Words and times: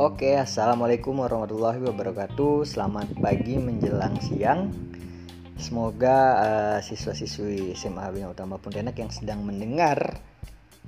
Oke, 0.00 0.32
assalamualaikum 0.32 1.12
warahmatullahi 1.12 1.76
wabarakatuh. 1.84 2.64
Selamat 2.64 3.12
pagi 3.20 3.60
menjelang 3.60 4.16
siang. 4.24 4.72
Semoga 5.60 6.16
uh, 6.40 6.78
siswa-siswi 6.80 7.76
SMA 7.76 8.08
Bina 8.08 8.32
Utama 8.32 8.56
Pontianak 8.56 8.96
yang 8.96 9.12
sedang 9.12 9.44
mendengar 9.44 10.16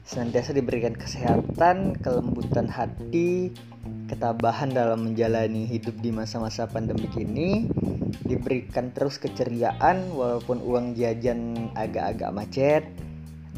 senantiasa 0.09 0.57
diberikan 0.57 0.97
kesehatan, 0.97 2.01
kelembutan 2.01 2.73
hati, 2.73 3.53
ketabahan 4.09 4.73
dalam 4.73 5.05
menjalani 5.05 5.69
hidup 5.69 5.93
di 6.01 6.09
masa-masa 6.09 6.65
pandemik 6.65 7.13
ini, 7.21 7.69
diberikan 8.25 8.97
terus 8.97 9.21
keceriaan 9.21 10.09
walaupun 10.17 10.57
uang 10.65 10.97
jajan 10.97 11.69
agak-agak 11.77 12.33
macet, 12.33 12.89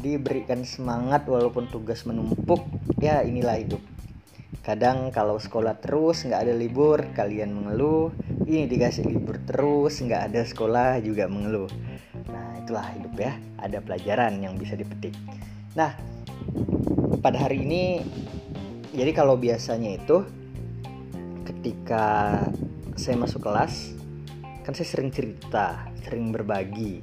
diberikan 0.03 0.67
semangat 0.67 1.23
walaupun 1.31 1.71
tugas 1.71 2.03
menumpuk. 2.03 2.59
Ya, 2.99 3.23
inilah 3.23 3.55
hidup 3.55 3.94
kadang 4.65 5.13
kalau 5.13 5.37
sekolah 5.37 5.77
terus 5.77 6.25
nggak 6.25 6.41
ada 6.47 6.53
libur 6.55 7.01
kalian 7.13 7.53
mengeluh. 7.53 8.09
Ini 8.45 8.69
dikasih 8.69 9.05
libur 9.05 9.41
terus 9.45 10.01
nggak 10.01 10.31
ada 10.31 10.41
sekolah 10.45 11.01
juga 11.01 11.25
mengeluh. 11.29 11.69
Nah 12.29 12.61
itulah 12.61 12.85
hidup 12.93 13.13
ya. 13.17 13.33
Ada 13.61 13.81
pelajaran 13.81 14.41
yang 14.41 14.57
bisa 14.57 14.77
dipetik. 14.77 15.13
Nah 15.77 15.93
pada 17.21 17.41
hari 17.45 17.65
ini 17.65 17.83
jadi 18.95 19.11
kalau 19.11 19.35
biasanya 19.35 19.97
itu 19.97 20.23
ketika 21.45 22.39
saya 22.95 23.15
masuk 23.19 23.43
kelas 23.43 23.91
kan 24.65 24.73
saya 24.73 24.87
sering 24.87 25.09
cerita 25.13 25.89
sering 26.05 26.29
berbagi. 26.29 27.01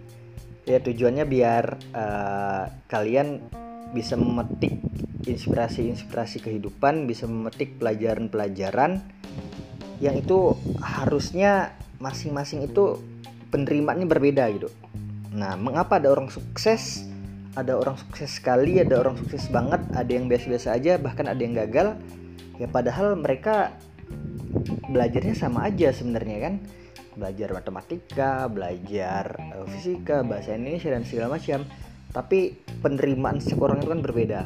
Ya 0.62 0.78
tujuannya 0.78 1.26
biar 1.26 1.64
uh, 1.90 2.64
kalian 2.86 3.42
bisa 3.92 4.16
memetik 4.16 4.80
inspirasi-inspirasi 5.22 6.42
kehidupan, 6.42 7.06
bisa 7.06 7.30
memetik 7.30 7.78
pelajaran-pelajaran 7.78 9.04
yang 10.02 10.18
itu 10.18 10.58
harusnya 10.82 11.78
masing-masing 12.02 12.66
itu 12.66 12.98
penerimaannya 13.54 14.10
berbeda 14.10 14.50
gitu. 14.50 14.68
Nah, 15.32 15.54
mengapa 15.54 16.02
ada 16.02 16.10
orang 16.10 16.26
sukses, 16.28 17.06
ada 17.54 17.78
orang 17.78 17.94
sukses 17.94 18.40
sekali, 18.40 18.82
ada 18.82 18.98
orang 18.98 19.14
sukses 19.14 19.46
banget, 19.52 19.80
ada 19.94 20.10
yang 20.10 20.26
biasa-biasa 20.26 20.74
aja, 20.74 20.98
bahkan 20.98 21.30
ada 21.30 21.38
yang 21.38 21.54
gagal. 21.54 21.94
Ya 22.58 22.66
padahal 22.66 23.14
mereka 23.14 23.76
belajarnya 24.90 25.38
sama 25.38 25.70
aja 25.70 25.94
sebenarnya 25.94 26.50
kan. 26.50 26.54
Belajar 27.12 27.52
matematika, 27.52 28.48
belajar 28.48 29.36
uh, 29.52 29.68
fisika, 29.68 30.24
bahasa 30.24 30.56
Indonesia 30.56 30.90
dan 30.90 31.04
segala 31.04 31.36
macam. 31.36 31.62
Tapi 32.12 32.52
penerimaan 32.84 33.40
setiap 33.40 33.64
orang 33.66 33.80
itu 33.80 33.88
kan 33.88 34.02
berbeda. 34.04 34.40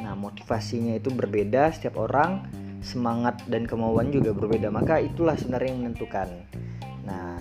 Nah, 0.00 0.16
motivasinya 0.16 0.96
itu 0.96 1.12
berbeda 1.12 1.68
setiap 1.76 2.00
orang, 2.00 2.48
semangat 2.80 3.44
dan 3.52 3.68
kemauan 3.68 4.08
juga 4.08 4.32
berbeda. 4.32 4.72
Maka 4.72 4.98
itulah 4.98 5.36
sebenarnya 5.36 5.68
yang 5.76 5.80
menentukan. 5.84 6.28
Nah, 7.04 7.36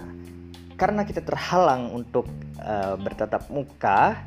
karena 0.75 1.07
kita 1.07 1.23
terhalang 1.23 1.95
untuk 1.95 2.27
uh, 2.59 2.99
bertatap 2.99 3.47
muka, 3.47 4.19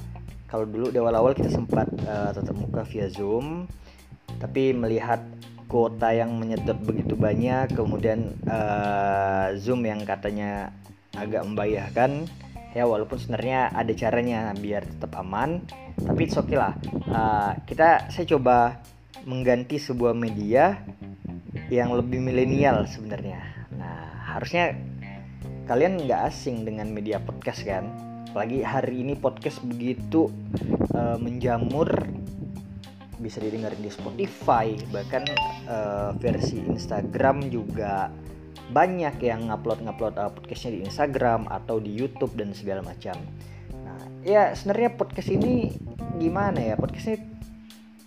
kalau 0.49 0.65
dulu 0.65 0.89
di 0.89 0.97
awal-awal 1.03 1.37
kita 1.37 1.53
sempat 1.53 1.91
uh, 2.09 2.33
tatap 2.33 2.57
muka 2.57 2.87
via 2.89 3.11
Zoom, 3.13 3.69
tapi 4.41 4.73
melihat 4.73 5.21
kuota 5.67 6.15
yang 6.15 6.39
menyedot 6.39 6.79
begitu 6.87 7.19
banyak, 7.19 7.75
kemudian 7.75 8.39
uh, 8.47 9.51
Zoom 9.59 9.83
yang 9.83 10.07
katanya 10.07 10.71
agak 11.19 11.43
membayahkan, 11.43 12.31
ya 12.75 12.85
walaupun 12.85 13.17
sebenarnya 13.17 13.71
ada 13.71 13.93
caranya 13.95 14.51
biar 14.59 14.83
tetap 14.85 15.15
aman 15.23 15.63
tapi 15.95 16.27
it's 16.27 16.35
okay 16.35 16.59
lah. 16.59 16.75
Uh, 17.07 17.55
kita 17.71 18.11
saya 18.11 18.27
coba 18.35 18.83
mengganti 19.25 19.79
sebuah 19.79 20.13
media 20.13 20.83
yang 21.71 21.95
lebih 21.95 22.19
milenial 22.19 22.85
sebenarnya. 22.91 23.41
Nah 23.79 24.27
harusnya 24.35 24.75
kalian 25.71 26.03
nggak 26.03 26.35
asing 26.35 26.67
dengan 26.67 26.91
media 26.91 27.23
podcast 27.23 27.63
kan? 27.63 27.87
Apalagi 28.35 28.67
hari 28.67 29.07
ini 29.07 29.15
podcast 29.15 29.63
begitu 29.63 30.27
uh, 30.91 31.15
menjamur 31.23 31.89
bisa 33.23 33.39
didengarin 33.39 33.81
di 33.81 33.89
Spotify 33.89 34.75
bahkan 34.91 35.25
uh, 35.71 36.13
versi 36.19 36.61
Instagram 36.61 37.49
juga 37.49 38.11
banyak 38.73 39.21
yang 39.21 39.53
ngupload-ngupload 39.53 40.15
uh, 40.17 40.33
podcastnya 40.33 40.81
di 40.81 40.81
Instagram 40.89 41.51
atau 41.53 41.83
di 41.83 41.93
YouTube 41.93 42.33
dan 42.39 42.57
segala 42.57 42.81
macam. 42.81 43.17
Nah, 43.85 44.01
ya 44.25 44.55
sebenarnya 44.57 44.97
podcast 44.97 45.29
ini 45.29 45.69
gimana 46.17 46.61
ya? 46.61 46.75
Podcast 46.81 47.13
ini 47.13 47.19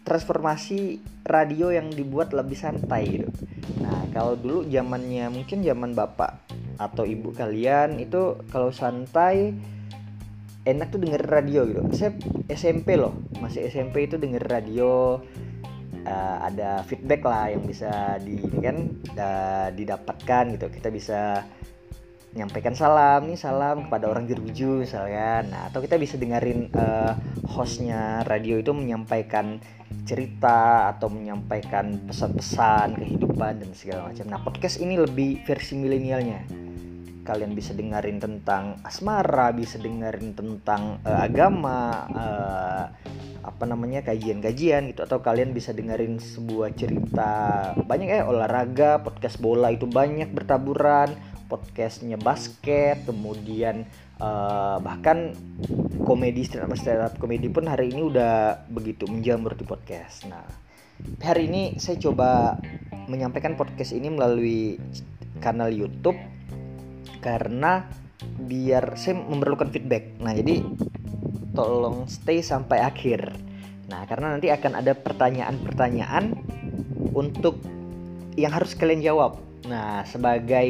transformasi 0.07 1.03
radio 1.27 1.69
yang 1.69 1.91
dibuat 1.91 2.31
lebih 2.31 2.55
santai 2.55 3.03
gitu. 3.19 3.29
Nah, 3.83 4.07
kalau 4.15 4.39
dulu 4.39 4.63
zamannya 4.71 5.27
mungkin 5.27 5.61
zaman 5.61 5.91
bapak 5.91 6.47
atau 6.79 7.03
ibu 7.03 7.35
kalian 7.35 7.99
itu 7.99 8.39
kalau 8.47 8.71
santai 8.71 9.51
enak 10.63 10.87
tuh 10.91 10.99
denger 11.03 11.23
radio 11.27 11.67
gitu. 11.67 11.81
Saya 11.91 12.11
SMP 12.47 12.95
loh, 12.95 13.15
masih 13.43 13.67
SMP 13.67 14.07
itu 14.07 14.15
denger 14.15 14.43
radio 14.47 15.19
uh, 16.07 16.47
ada 16.47 16.81
feedback 16.87 17.27
lah 17.27 17.51
yang 17.51 17.67
bisa 17.67 18.15
di 18.23 18.39
ini 18.39 18.59
kan 18.63 18.77
uh, 19.19 19.67
didapatkan 19.75 20.43
gitu. 20.55 20.71
Kita 20.71 20.87
bisa 20.87 21.43
nyampaikan 22.37 22.77
salam 22.77 23.25
nih 23.25 23.39
salam 23.39 23.89
kepada 23.89 24.13
orang 24.13 24.29
Jeruju 24.29 24.85
misalnya 24.85 25.41
nah 25.47 25.61
atau 25.73 25.81
kita 25.81 25.97
bisa 25.97 26.21
dengerin 26.21 26.69
uh, 26.77 27.17
hostnya 27.49 28.21
radio 28.29 28.61
itu 28.61 28.77
menyampaikan 28.77 29.57
cerita 30.05 30.91
atau 30.93 31.09
menyampaikan 31.09 31.97
pesan-pesan 32.05 33.01
kehidupan 33.01 33.63
dan 33.63 33.71
segala 33.73 34.13
macam. 34.13 34.25
Nah 34.29 34.39
podcast 34.43 34.77
ini 34.77 35.01
lebih 35.01 35.41
versi 35.47 35.73
milenialnya 35.79 36.67
kalian 37.27 37.51
bisa 37.51 37.75
dengerin 37.75 38.23
tentang 38.23 38.79
asmara 38.87 39.51
bisa 39.51 39.75
dengerin 39.75 40.31
tentang 40.31 41.03
uh, 41.03 41.19
agama 41.19 42.07
uh, 42.07 42.83
apa 43.43 43.63
namanya 43.67 44.07
kajian-kajian 44.07 44.95
gitu. 44.95 45.03
Atau 45.03 45.19
kalian 45.19 45.51
bisa 45.51 45.75
dengerin 45.75 46.23
sebuah 46.23 46.71
cerita 46.79 47.31
banyak 47.75 48.07
ya 48.07 48.23
olahraga 48.23 49.03
podcast 49.03 49.43
bola 49.43 49.67
itu 49.75 49.83
banyak 49.83 50.31
bertaburan 50.31 51.11
podcastnya 51.47 52.19
basket 52.19 53.07
kemudian 53.07 53.87
uh, 54.19 54.77
bahkan 54.83 55.31
komedi 56.03 56.43
stand 56.43 56.67
up 56.67 56.75
stand 56.75 57.01
up 57.03 57.15
komedi 57.15 57.47
pun 57.47 57.71
hari 57.71 57.91
ini 57.95 58.03
udah 58.03 58.67
begitu 58.71 59.07
menjamur 59.07 59.55
di 59.55 59.63
podcast. 59.63 60.27
Nah 60.27 60.43
hari 61.23 61.47
ini 61.47 61.79
saya 61.79 61.95
coba 61.99 62.59
menyampaikan 63.07 63.55
podcast 63.55 63.95
ini 63.95 64.11
melalui 64.11 64.75
kanal 65.39 65.71
YouTube 65.71 66.19
karena 67.27 67.83
biar 68.47 68.95
saya 68.95 69.19
memerlukan 69.19 69.67
feedback 69.67 70.15
nah 70.23 70.31
jadi 70.31 70.63
tolong 71.57 72.05
stay 72.05 72.45
sampai 72.45 72.85
akhir. 72.85 73.33
Nah, 73.89 74.05
karena 74.05 74.37
nanti 74.37 74.53
akan 74.53 74.77
ada 74.77 74.93
pertanyaan-pertanyaan 74.93 76.37
untuk 77.17 77.57
yang 78.37 78.53
harus 78.53 78.77
kalian 78.77 79.01
jawab. 79.01 79.41
Nah, 79.65 80.05
sebagai 80.05 80.69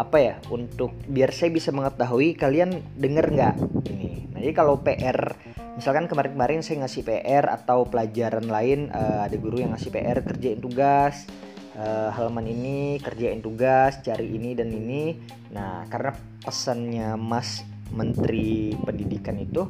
apa 0.00 0.16
ya? 0.16 0.34
Untuk 0.48 0.96
biar 1.04 1.28
saya 1.36 1.52
bisa 1.52 1.68
mengetahui 1.76 2.40
kalian 2.40 2.80
denger 2.96 3.26
nggak 3.36 3.54
ini. 3.92 4.32
Nah, 4.32 4.40
jadi 4.40 4.54
kalau 4.56 4.80
PR 4.80 5.36
misalkan 5.76 6.08
kemarin-kemarin 6.08 6.64
saya 6.64 6.88
ngasih 6.88 7.04
PR 7.04 7.44
atau 7.52 7.84
pelajaran 7.84 8.48
lain 8.48 8.88
uh, 8.90 9.28
ada 9.28 9.36
guru 9.36 9.60
yang 9.60 9.76
ngasih 9.76 9.92
PR 9.92 10.24
kerjain 10.24 10.58
tugas 10.58 11.28
uh, 11.76 12.08
halaman 12.14 12.48
ini 12.48 13.02
kerjain 13.02 13.42
tugas 13.44 14.00
cari 14.00 14.32
ini 14.32 14.56
dan 14.56 14.72
ini. 14.72 15.18
Nah 15.52 15.84
karena 15.92 16.16
pesannya 16.40 17.18
Mas 17.18 17.66
Menteri 17.92 18.72
Pendidikan 18.78 19.36
itu 19.36 19.68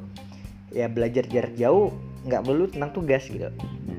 ya 0.70 0.86
belajar 0.86 1.24
jarak 1.26 1.56
jauh 1.56 1.90
nggak 2.28 2.42
melulu 2.44 2.70
tentang 2.70 2.92
tugas 2.92 3.24
gitu. 3.26 3.48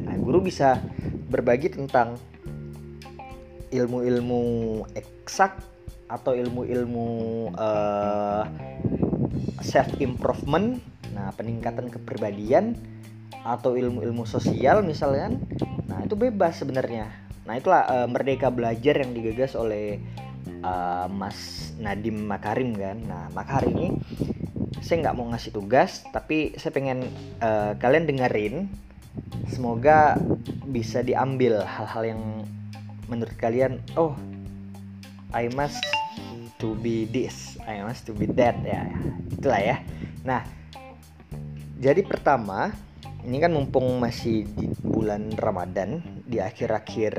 Nah 0.06 0.15
guru 0.21 0.45
bisa 0.45 0.79
berbagi 1.27 1.74
tentang 1.74 2.15
ilmu-ilmu 3.69 4.41
eksak 4.97 5.62
atau 6.09 6.33
ilmu-ilmu 6.33 7.07
uh, 7.53 8.44
eh, 8.50 8.81
self 9.62 9.94
improvement 10.01 10.81
nah 11.13 11.29
peningkatan 11.38 11.94
kepribadian 11.94 12.74
atau 13.45 13.77
ilmu-ilmu 13.77 14.25
sosial 14.25 14.81
misalnya 14.81 15.38
nah 15.85 16.01
itu 16.01 16.18
bebas 16.18 16.57
sebenarnya 16.57 17.28
nah 17.50 17.57
itulah 17.57 17.81
uh, 17.90 18.06
merdeka 18.06 18.54
belajar 18.54 19.01
yang 19.01 19.10
digagas 19.18 19.57
oleh 19.57 19.98
uh, 20.62 21.10
Mas 21.10 21.72
Nadim 21.81 22.30
Makarim 22.30 22.78
kan. 22.78 23.01
Nah 23.01 23.25
maka 23.34 23.66
ini 23.66 23.98
saya 24.86 25.10
nggak 25.10 25.18
mau 25.18 25.25
ngasih 25.34 25.57
tugas 25.57 26.06
tapi 26.13 26.54
saya 26.62 26.69
pengen 26.69 27.10
uh, 27.42 27.74
kalian 27.81 28.06
dengerin. 28.06 28.69
Semoga 29.50 30.13
bisa 30.69 31.01
diambil 31.01 31.66
hal-hal 31.66 32.13
yang 32.13 32.22
menurut 33.10 33.34
kalian 33.42 33.81
oh 33.98 34.13
I 35.34 35.50
must 35.57 35.81
to 36.62 36.78
be 36.78 37.10
this 37.10 37.57
I 37.66 37.81
must 37.81 38.06
to 38.06 38.13
be 38.13 38.30
that. 38.38 38.62
Ya 38.62 38.86
itulah 39.34 39.57
ya. 39.57 39.81
Nah 40.22 40.46
jadi 41.81 42.06
pertama 42.06 42.69
ini 43.25 43.42
kan 43.42 43.51
mumpung 43.51 43.98
masih 43.98 44.46
di 44.54 44.69
bulan 44.86 45.34
Ramadan 45.34 46.19
di 46.29 46.37
akhir-akhir 46.37 47.13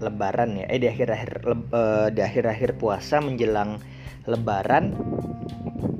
lebaran 0.00 0.64
ya. 0.64 0.66
Eh 0.72 0.80
di 0.80 0.88
akhir-akhir 0.88 1.30
uh, 1.44 2.08
di 2.08 2.20
akhir-akhir 2.24 2.80
puasa 2.80 3.20
menjelang 3.20 3.76
lebaran. 4.24 4.96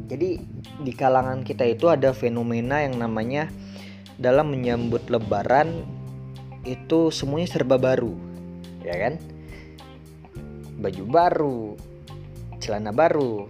Jadi 0.09 0.41
di 0.81 0.93
kalangan 0.97 1.45
kita 1.45 1.69
itu 1.69 1.93
ada 1.93 2.17
fenomena 2.17 2.81
yang 2.81 2.97
namanya 2.97 3.53
dalam 4.17 4.49
menyambut 4.49 5.05
lebaran 5.13 5.85
itu 6.65 7.13
semuanya 7.13 7.53
serba 7.53 7.77
baru 7.77 8.17
ya 8.81 8.97
kan? 8.97 9.15
Baju 10.81 11.05
baru 11.05 11.61
celana 12.59 12.91
baru 12.91 13.47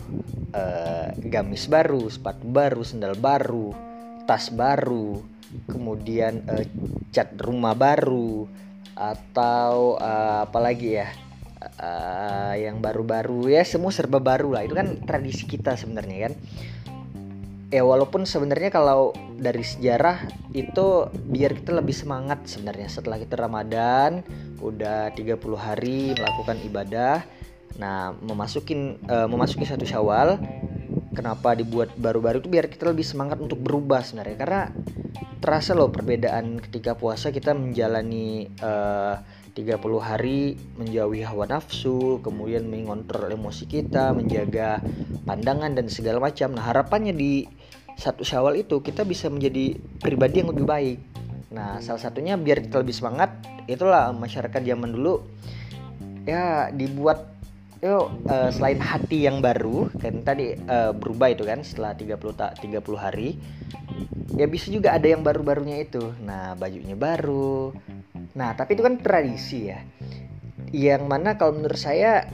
uh, 0.53 1.09
gamis 1.17 1.67
baru 1.67 2.07
sepatu 2.13 2.45
baru 2.45 2.85
sendal 2.85 3.17
baru 3.17 3.73
tas 4.29 4.53
baru 4.53 5.25
kemudian 5.73 6.45
uh, 6.45 6.65
cat 7.09 7.33
rumah 7.41 7.73
baru 7.73 8.45
atau 8.99 9.95
uh, 10.03 10.51
apa 10.51 10.59
lagi 10.59 10.99
ya? 10.99 11.09
Uh, 11.59 12.55
yang 12.55 12.79
baru-baru 12.79 13.51
ya 13.51 13.63
semua 13.63 13.95
serba 13.95 14.19
baru 14.19 14.51
lah. 14.59 14.67
Itu 14.67 14.75
kan 14.75 14.99
tradisi 15.07 15.47
kita 15.47 15.79
sebenarnya 15.79 16.31
kan? 16.31 16.35
Ya 17.69 17.85
walaupun 17.85 18.25
sebenarnya 18.25 18.73
kalau 18.73 19.13
dari 19.39 19.63
sejarah 19.63 20.25
itu 20.57 21.07
biar 21.15 21.55
kita 21.55 21.79
lebih 21.79 21.95
semangat 21.95 22.43
sebenarnya. 22.51 22.91
Setelah 22.91 23.23
kita 23.23 23.39
Ramadan 23.39 24.27
udah 24.59 25.15
30 25.15 25.39
hari 25.55 26.19
melakukan 26.19 26.59
ibadah. 26.67 27.23
Nah 27.79 28.17
memasukin 28.19 28.99
uh, 29.07 29.31
memasuki 29.31 29.63
satu 29.63 29.87
Syawal 29.87 30.43
kenapa 31.15 31.55
dibuat 31.55 31.95
baru-baru 31.99 32.39
itu 32.39 32.51
biar 32.51 32.67
kita 32.71 32.91
lebih 32.91 33.07
semangat 33.07 33.39
untuk 33.39 33.59
berubah 33.63 34.03
sebenarnya. 34.03 34.37
Karena 34.39 34.63
terasa 35.39 35.75
loh 35.75 35.91
perbedaan 35.95 36.59
ketika 36.59 36.99
puasa 36.99 37.31
kita 37.31 37.55
menjalani 37.55 38.51
uh, 38.59 39.19
30 39.55 39.79
hari 39.99 40.55
menjauhi 40.79 41.27
hawa 41.27 41.51
nafsu, 41.51 42.23
kemudian 42.23 42.71
mengontrol 42.71 43.27
emosi 43.27 43.67
kita, 43.67 44.15
menjaga 44.15 44.79
pandangan 45.27 45.75
dan 45.75 45.91
segala 45.91 46.23
macam. 46.23 46.55
Nah, 46.55 46.63
harapannya 46.71 47.11
di 47.11 47.43
satu 47.99 48.23
Syawal 48.23 48.63
itu 48.63 48.79
kita 48.79 49.03
bisa 49.03 49.27
menjadi 49.27 49.75
pribadi 49.99 50.47
yang 50.47 50.55
lebih 50.55 50.63
baik. 50.63 50.99
Nah, 51.51 51.83
salah 51.83 51.99
satunya 51.99 52.39
biar 52.39 52.63
kita 52.63 52.79
lebih 52.79 52.95
semangat, 52.95 53.35
itulah 53.67 54.15
masyarakat 54.15 54.63
zaman 54.63 54.95
dulu 54.95 55.27
ya 56.23 56.69
dibuat 56.71 57.38
yuk 57.79 58.11
uh, 58.27 58.51
selain 58.51 58.83
hati 58.83 59.31
yang 59.31 59.39
baru 59.39 59.87
kan 60.03 60.27
tadi 60.27 60.59
uh, 60.67 60.91
berubah 60.91 61.31
itu 61.31 61.47
kan 61.47 61.63
setelah 61.63 61.95
30 61.95 62.19
tak 62.35 62.59
30 62.59 62.83
hari 62.99 63.39
ya 64.35 64.51
bisa 64.51 64.71
juga 64.75 64.99
ada 64.99 65.07
yang 65.07 65.23
baru-barunya 65.23 65.87
itu 65.87 66.11
nah 66.27 66.59
bajunya 66.59 66.99
baru 66.99 67.71
Nah, 68.39 68.55
tapi 68.55 68.79
itu 68.79 68.83
kan 68.87 69.03
tradisi 69.03 69.67
ya. 69.67 69.83
Yang 70.71 71.03
mana 71.11 71.35
kalau 71.35 71.59
menurut 71.59 71.81
saya 71.81 72.29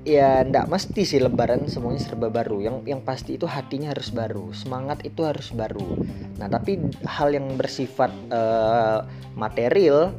ya 0.00 0.40
ndak 0.40 0.72
mesti 0.72 1.04
sih 1.04 1.20
lebaran 1.20 1.68
semuanya 1.68 2.00
serba 2.00 2.32
baru. 2.32 2.64
Yang 2.64 2.76
yang 2.88 3.00
pasti 3.04 3.36
itu 3.36 3.44
hatinya 3.44 3.92
harus 3.92 4.08
baru, 4.08 4.56
semangat 4.56 5.04
itu 5.04 5.20
harus 5.26 5.52
baru. 5.52 6.00
Nah, 6.40 6.48
tapi 6.48 6.80
hal 7.04 7.36
yang 7.36 7.60
bersifat 7.60 8.12
uh, 8.32 9.04
material 9.36 10.16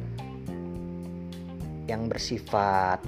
yang 1.90 2.06
bersifat 2.06 3.02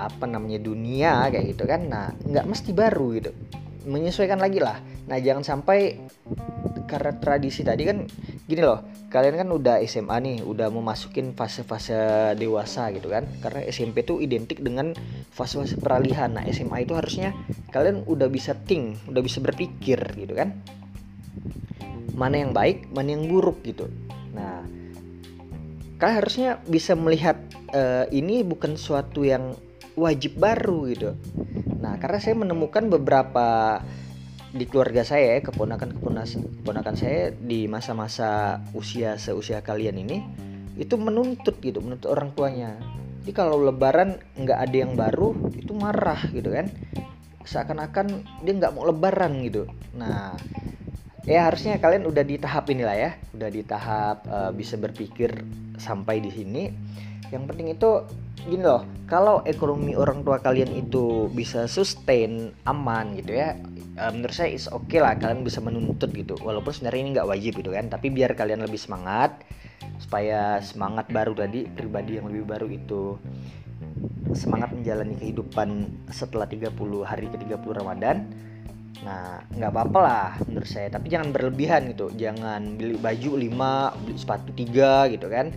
apa 0.00 0.24
namanya 0.24 0.62
dunia 0.62 1.28
kayak 1.28 1.56
gitu 1.56 1.64
kan. 1.68 1.86
Nah 1.90 2.12
nggak 2.16 2.46
mesti 2.48 2.70
baru 2.72 3.06
gitu. 3.20 3.30
Menyesuaikan 3.84 4.40
lagi 4.40 4.60
lah. 4.60 4.80
Nah 5.08 5.18
jangan 5.20 5.44
sampai 5.44 6.00
karena 6.86 7.12
tradisi 7.22 7.62
tadi 7.62 7.86
kan 7.86 8.02
gini 8.50 8.66
loh 8.66 8.82
kalian 9.14 9.38
kan 9.38 9.48
udah 9.50 9.78
SMA 9.86 10.16
nih 10.22 10.36
udah 10.42 10.74
mau 10.74 10.82
masukin 10.82 11.34
fase-fase 11.34 12.32
dewasa 12.36 12.88
gitu 12.96 13.12
kan. 13.12 13.28
Karena 13.44 13.66
SMP 13.68 14.02
tuh 14.06 14.20
identik 14.24 14.60
dengan 14.64 14.96
fase-fase 15.32 15.76
peralihan. 15.76 16.32
Nah 16.32 16.44
SMA 16.48 16.84
itu 16.88 16.96
harusnya 16.96 17.36
kalian 17.74 18.04
udah 18.08 18.28
bisa 18.32 18.56
think 18.56 19.00
udah 19.10 19.20
bisa 19.20 19.40
berpikir 19.44 20.00
gitu 20.16 20.32
kan. 20.32 20.56
Mana 22.16 22.40
yang 22.40 22.52
baik 22.52 22.88
mana 22.92 23.16
yang 23.16 23.28
buruk 23.28 23.64
gitu. 23.64 23.88
Nah 24.36 24.64
kalian 26.00 26.16
harusnya 26.24 26.50
bisa 26.64 26.96
melihat 26.96 27.36
uh, 27.74 28.06
ini 28.10 28.42
bukan 28.42 28.74
suatu 28.76 29.24
yang 29.24 29.52
wajib 30.00 30.40
baru 30.40 30.88
gitu. 30.88 31.10
Nah 31.80 32.00
karena 32.00 32.18
saya 32.18 32.34
menemukan 32.40 32.88
beberapa 32.88 33.80
di 34.50 34.66
keluarga 34.66 35.06
saya 35.06 35.38
keponakan 35.44 35.94
keponakan 35.94 36.42
keponakan 36.64 36.94
saya 36.98 37.30
di 37.30 37.70
masa-masa 37.70 38.58
usia 38.74 39.14
seusia 39.14 39.62
kalian 39.62 39.94
ini 40.02 40.26
itu 40.74 40.98
menuntut 40.98 41.60
gitu 41.62 41.78
menuntut 41.84 42.10
orang 42.10 42.32
tuanya. 42.34 42.74
Jadi 43.20 43.32
kalau 43.36 43.60
lebaran 43.60 44.16
nggak 44.34 44.58
ada 44.58 44.76
yang 44.76 44.96
baru 44.96 45.36
itu 45.52 45.70
marah 45.76 46.18
gitu 46.32 46.50
kan. 46.50 46.72
Seakan-akan 47.44 48.24
dia 48.42 48.52
nggak 48.56 48.72
mau 48.74 48.88
lebaran 48.88 49.44
gitu. 49.44 49.68
Nah 49.94 50.34
ya 51.28 51.46
harusnya 51.46 51.76
kalian 51.76 52.08
udah 52.08 52.24
di 52.24 52.40
tahap 52.40 52.72
inilah 52.72 52.96
ya 52.96 53.10
udah 53.36 53.48
di 53.52 53.62
tahap 53.62 54.24
uh, 54.24 54.50
bisa 54.56 54.80
berpikir 54.80 55.30
sampai 55.76 56.24
di 56.24 56.30
sini. 56.32 56.64
Yang 57.30 57.42
penting 57.54 57.68
itu 57.76 57.90
gini 58.48 58.64
loh 58.64 58.86
kalau 59.10 59.42
ekonomi 59.44 59.92
orang 59.98 60.22
tua 60.24 60.40
kalian 60.40 60.72
itu 60.72 61.28
bisa 61.34 61.66
sustain 61.66 62.54
aman 62.64 63.18
gitu 63.18 63.36
ya 63.36 63.58
uh, 64.00 64.10
menurut 64.14 64.32
saya 64.32 64.54
is 64.54 64.70
oke 64.70 64.88
okay 64.88 65.02
lah 65.02 65.18
kalian 65.18 65.44
bisa 65.44 65.60
menuntut 65.60 66.08
gitu 66.14 66.38
walaupun 66.40 66.72
sebenarnya 66.72 67.00
ini 67.00 67.10
nggak 67.18 67.28
wajib 67.28 67.52
gitu 67.60 67.70
kan 67.74 67.90
tapi 67.92 68.08
biar 68.08 68.32
kalian 68.32 68.64
lebih 68.64 68.80
semangat 68.80 69.44
supaya 70.00 70.60
semangat 70.64 71.12
baru 71.12 71.36
tadi 71.36 71.68
pribadi 71.68 72.16
yang 72.16 72.32
lebih 72.32 72.48
baru 72.48 72.66
itu 72.70 73.20
semangat 74.32 74.72
menjalani 74.72 75.18
kehidupan 75.18 75.90
setelah 76.08 76.46
30 76.46 76.72
hari 77.02 77.26
ke 77.28 77.36
30 77.36 77.80
Ramadan 77.82 78.30
Nah, 79.00 79.40
nggak 79.56 79.70
apa-apa 79.72 79.98
lah 80.00 80.28
menurut 80.44 80.68
saya, 80.68 80.92
tapi 80.92 81.08
jangan 81.08 81.32
berlebihan 81.32 81.88
gitu. 81.88 82.12
Jangan 82.12 82.76
beli 82.76 83.00
baju 83.00 83.30
5, 83.40 83.96
beli 84.04 84.14
sepatu 84.20 84.50
3 84.52 85.08
gitu 85.08 85.26
kan. 85.32 85.48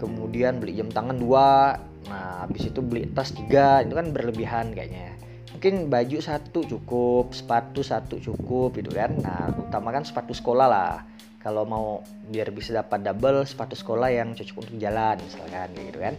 Kemudian 0.00 0.60
beli 0.60 0.80
jam 0.80 0.88
tangan 0.88 1.20
2. 1.20 1.95
Nah, 2.06 2.46
habis 2.46 2.70
itu 2.70 2.80
beli 2.82 3.10
tas 3.10 3.34
3, 3.34 3.86
itu 3.86 3.94
kan 3.94 4.06
berlebihan 4.14 4.70
kayaknya. 4.72 5.16
Mungkin 5.56 5.88
baju 5.88 6.20
satu 6.20 6.68
cukup 6.68 7.32
sepatu 7.32 7.80
satu 7.80 8.20
cukup 8.20 8.76
gitu 8.76 8.92
kan. 8.92 9.16
Nah 9.24 9.48
utamakan 9.56 10.04
sepatu 10.04 10.36
sekolah 10.36 10.68
lah. 10.68 11.00
Kalau 11.40 11.64
mau 11.64 12.04
biar 12.28 12.52
bisa 12.52 12.76
dapat 12.76 13.00
double 13.00 13.40
sepatu 13.48 13.72
sekolah 13.72 14.12
yang 14.12 14.36
cocok 14.36 14.52
untuk 14.52 14.76
jalan 14.76 15.16
misalkan 15.16 15.72
gitu 15.72 15.96
kan. 15.96 16.14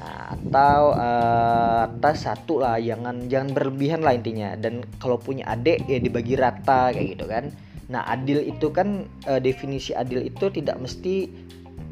Nah 0.00 0.32
atau 0.32 0.96
uh, 0.96 1.84
tas 2.00 2.24
satu 2.24 2.64
lah 2.64 2.80
jangan 2.80 3.28
jangan 3.28 3.52
berlebihan 3.52 4.00
lah 4.00 4.16
intinya. 4.16 4.56
Dan 4.56 4.88
kalau 4.96 5.20
punya 5.20 5.52
adik 5.52 5.84
ya 5.84 6.00
dibagi 6.00 6.40
rata 6.40 6.96
kayak 6.96 7.20
gitu 7.20 7.28
kan. 7.28 7.52
Nah 7.92 8.08
adil 8.08 8.40
itu 8.40 8.72
kan 8.72 9.04
uh, 9.28 9.36
definisi 9.36 9.92
adil 9.92 10.24
itu 10.24 10.48
tidak 10.48 10.80
mesti 10.80 11.28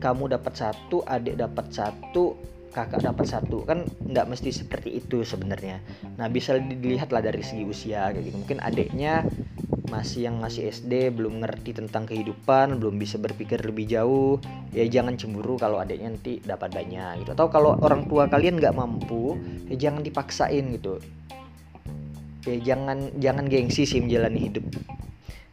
kamu 0.00 0.32
dapat 0.32 0.56
satu 0.56 1.04
adik 1.04 1.36
dapat 1.36 1.68
satu 1.76 2.40
kakak 2.70 3.02
dapat 3.02 3.26
satu 3.26 3.66
kan 3.66 3.84
nggak 4.06 4.26
mesti 4.30 4.54
seperti 4.54 5.02
itu 5.02 5.26
sebenarnya. 5.26 5.82
Nah 6.16 6.30
bisa 6.30 6.54
dilihat 6.56 7.10
lah 7.10 7.20
dari 7.20 7.42
segi 7.42 7.66
usia 7.66 8.14
kayak 8.14 8.24
gitu. 8.30 8.36
Mungkin 8.38 8.62
adiknya 8.62 9.26
masih 9.90 10.30
yang 10.30 10.38
masih 10.38 10.70
SD 10.70 11.10
belum 11.10 11.42
ngerti 11.42 11.74
tentang 11.74 12.06
kehidupan 12.06 12.78
belum 12.78 13.00
bisa 13.00 13.18
berpikir 13.18 13.58
lebih 13.64 13.90
jauh 13.90 14.36
ya 14.70 14.84
jangan 14.86 15.18
cemburu 15.18 15.58
kalau 15.58 15.82
adiknya 15.82 16.14
nanti 16.14 16.38
dapat 16.38 16.70
banyak 16.70 17.26
gitu. 17.26 17.30
Atau 17.34 17.50
kalau 17.50 17.74
orang 17.82 18.06
tua 18.06 18.30
kalian 18.30 18.62
nggak 18.62 18.76
mampu 18.76 19.34
ya 19.66 19.90
jangan 19.90 20.06
dipaksain 20.06 20.64
gitu. 20.78 21.02
Ya 22.48 22.56
jangan 22.72 23.12
jangan 23.18 23.44
gengsi 23.50 23.84
sih 23.84 24.00
menjalani 24.00 24.40
hidup. 24.48 24.64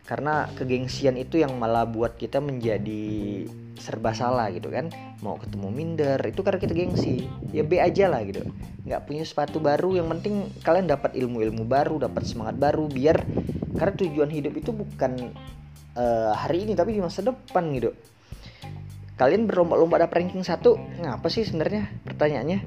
Karena 0.07 0.47
kegengsian 0.55 1.19
itu 1.19 1.43
yang 1.43 1.59
malah 1.59 1.83
buat 1.83 2.15
kita 2.15 2.39
menjadi 2.39 3.43
serba 3.77 4.11
salah 4.11 4.49
gitu 4.51 4.67
kan. 4.73 4.89
Mau 5.21 5.37
ketemu 5.37 5.67
minder 5.71 6.19
itu 6.25 6.41
karena 6.41 6.59
kita 6.59 6.73
gengsi. 6.73 7.25
Ya 7.55 7.63
B 7.63 7.79
aja 7.79 8.11
lah 8.11 8.25
gitu. 8.25 8.43
Nggak 8.83 9.01
punya 9.07 9.23
sepatu 9.23 9.57
baru 9.61 9.97
yang 9.97 10.09
penting 10.17 10.49
kalian 10.65 10.89
dapat 10.89 11.15
ilmu-ilmu 11.15 11.63
baru 11.63 12.01
dapat 12.01 12.25
semangat 12.25 12.57
baru 12.57 12.89
biar 12.89 13.23
karena 13.77 13.93
tujuan 13.93 14.29
hidup 14.33 14.53
itu 14.57 14.73
bukan 14.73 15.31
uh, 15.93 16.33
hari 16.33 16.65
ini 16.65 16.73
tapi 16.73 16.97
di 16.97 17.01
masa 17.01 17.21
depan 17.23 17.63
gitu. 17.77 17.93
Kalian 19.17 19.49
berlomba-lomba 19.49 20.05
dapat 20.05 20.21
ranking 20.25 20.45
satu 20.45 20.77
ngapa 21.01 21.25
sih 21.29 21.45
sebenarnya 21.45 21.89
pertanyaannya? 22.05 22.59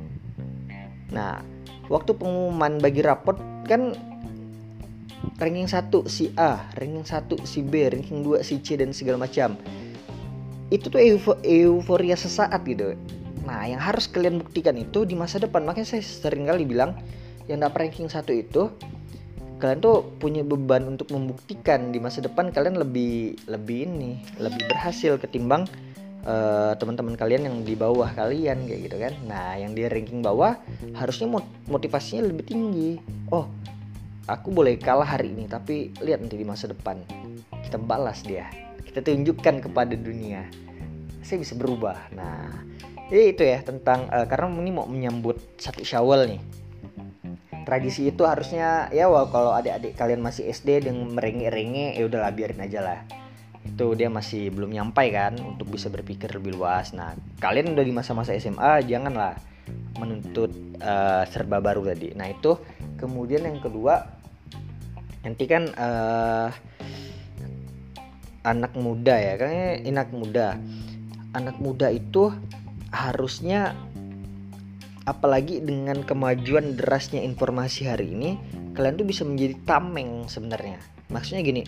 Nah 1.14 1.42
waktu 1.90 2.14
pengumuman 2.14 2.78
bagi 2.78 3.02
rapot 3.02 3.38
kan 3.66 3.94
ranking 5.40 5.68
1 5.68 5.88
si 6.06 6.32
A, 6.36 6.68
ranking 6.76 7.04
1 7.04 7.48
si 7.48 7.60
B, 7.64 7.88
ranking 7.88 8.20
2 8.24 8.44
si 8.44 8.60
C 8.60 8.76
dan 8.76 8.92
segala 8.92 9.24
macam. 9.24 9.56
Itu 10.70 10.88
tuh 10.88 11.02
euforia 11.42 12.16
sesaat 12.16 12.62
gitu. 12.64 12.94
Nah, 13.44 13.66
yang 13.66 13.82
harus 13.82 14.06
kalian 14.06 14.38
buktikan 14.38 14.78
itu 14.78 15.02
di 15.02 15.18
masa 15.18 15.42
depan. 15.42 15.66
Makanya 15.66 15.98
saya 15.98 16.02
sering 16.02 16.46
kali 16.46 16.62
bilang 16.62 16.94
yang 17.50 17.60
dapat 17.60 17.90
ranking 17.90 18.06
1 18.06 18.22
itu 18.30 18.70
kalian 19.60 19.82
tuh 19.84 20.08
punya 20.16 20.40
beban 20.40 20.96
untuk 20.96 21.12
membuktikan 21.12 21.92
di 21.92 22.00
masa 22.00 22.24
depan 22.24 22.48
kalian 22.48 22.80
lebih 22.80 23.36
lebih 23.44 23.90
ini, 23.92 24.22
lebih 24.40 24.64
berhasil 24.72 25.20
ketimbang 25.20 25.68
uh, 26.24 26.72
teman-teman 26.76 27.16
kalian 27.16 27.48
yang 27.48 27.56
di 27.64 27.74
bawah 27.76 28.08
kalian 28.12 28.64
kayak 28.64 28.80
gitu 28.88 28.96
kan 28.96 29.12
nah 29.28 29.56
yang 29.56 29.72
di 29.72 29.86
ranking 29.86 30.20
bawah 30.20 30.56
harusnya 30.96 31.28
motivasinya 31.68 32.28
lebih 32.28 32.44
tinggi 32.48 32.90
oh 33.32 33.48
aku 34.28 34.52
boleh 34.52 34.76
kalah 34.80 35.06
hari 35.06 35.32
ini 35.32 35.48
tapi 35.48 35.92
lihat 36.00 36.24
nanti 36.24 36.36
di 36.40 36.46
masa 36.46 36.68
depan 36.68 37.00
kita 37.64 37.76
balas 37.80 38.24
dia 38.24 38.48
kita 38.90 39.06
tunjukkan 39.06 39.70
kepada 39.70 39.94
dunia 39.94 40.50
saya 41.30 41.38
bisa 41.46 41.54
berubah. 41.54 42.10
Nah 42.10 42.50
jadi 43.06 43.24
itu 43.30 43.42
ya 43.46 43.62
tentang 43.62 44.10
uh, 44.10 44.26
karena 44.26 44.50
ini 44.58 44.70
mau 44.74 44.86
menyambut 44.90 45.38
satu 45.62 45.86
syawal 45.86 46.26
nih. 46.26 46.42
Tradisi 47.62 48.10
itu 48.10 48.26
harusnya 48.26 48.90
ya 48.90 49.06
wah 49.06 49.30
kalau 49.30 49.54
adik-adik 49.54 49.94
kalian 49.94 50.18
masih 50.18 50.50
SD 50.50 50.90
dengan 50.90 51.06
merengek-rengek 51.14 52.02
ya 52.02 52.02
udahlah 52.10 52.34
biarin 52.34 52.66
aja 52.66 52.80
lah. 52.82 53.00
Itu 53.62 53.94
dia 53.94 54.10
masih 54.10 54.50
belum 54.50 54.74
nyampai 54.74 55.06
kan 55.14 55.38
untuk 55.38 55.70
bisa 55.70 55.86
berpikir 55.86 56.34
lebih 56.34 56.58
luas. 56.58 56.90
Nah 56.90 57.14
kalian 57.38 57.78
udah 57.78 57.84
di 57.86 57.94
masa-masa 57.94 58.34
SMA 58.34 58.82
janganlah 58.90 59.38
menuntut 60.02 60.50
uh, 60.82 61.22
serba 61.30 61.62
baru 61.62 61.86
tadi. 61.86 62.10
Nah 62.18 62.26
itu. 62.26 62.58
Kemudian 62.98 63.46
yang 63.48 63.62
kedua 63.62 64.02
nanti 65.24 65.44
kan 65.48 65.68
uh, 65.72 66.48
anak 68.46 68.72
muda 68.76 69.14
ya 69.16 69.34
kayaknya 69.36 70.00
anak 70.00 70.10
muda. 70.12 70.46
Anak 71.36 71.56
muda 71.62 71.92
itu 71.92 72.34
harusnya 72.90 73.76
apalagi 75.06 75.62
dengan 75.62 76.02
kemajuan 76.02 76.76
derasnya 76.76 77.22
informasi 77.24 77.86
hari 77.88 78.12
ini 78.12 78.30
kalian 78.74 78.98
tuh 78.98 79.06
bisa 79.06 79.22
menjadi 79.26 79.54
tameng 79.64 80.26
sebenarnya. 80.26 80.78
Maksudnya 81.10 81.42
gini 81.42 81.62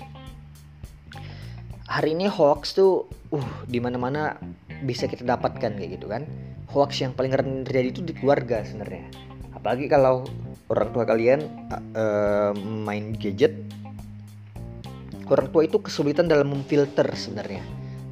hari 1.93 2.17
ini 2.17 2.25
hoax 2.25 2.73
tuh 2.73 3.05
uh 3.37 3.49
di 3.69 3.77
mana-mana 3.77 4.41
bisa 4.83 5.05
kita 5.05 5.29
dapatkan 5.29 5.77
kayak 5.77 6.01
gitu 6.01 6.09
kan. 6.09 6.25
Hoax 6.73 7.05
yang 7.05 7.13
paling 7.13 7.37
rendah 7.37 7.69
terjadi 7.69 7.89
itu 7.93 8.01
di 8.01 8.17
keluarga 8.17 8.65
sebenarnya. 8.65 9.05
Apalagi 9.53 9.93
kalau 9.93 10.25
orang 10.73 10.89
tua 10.97 11.05
kalian 11.05 11.45
uh, 11.93 12.57
main 12.57 13.13
gadget 13.21 13.53
orang 15.31 15.49
tua 15.51 15.63
itu 15.67 15.79
kesulitan 15.79 16.27
dalam 16.27 16.51
memfilter 16.51 17.07
sebenarnya 17.15 17.63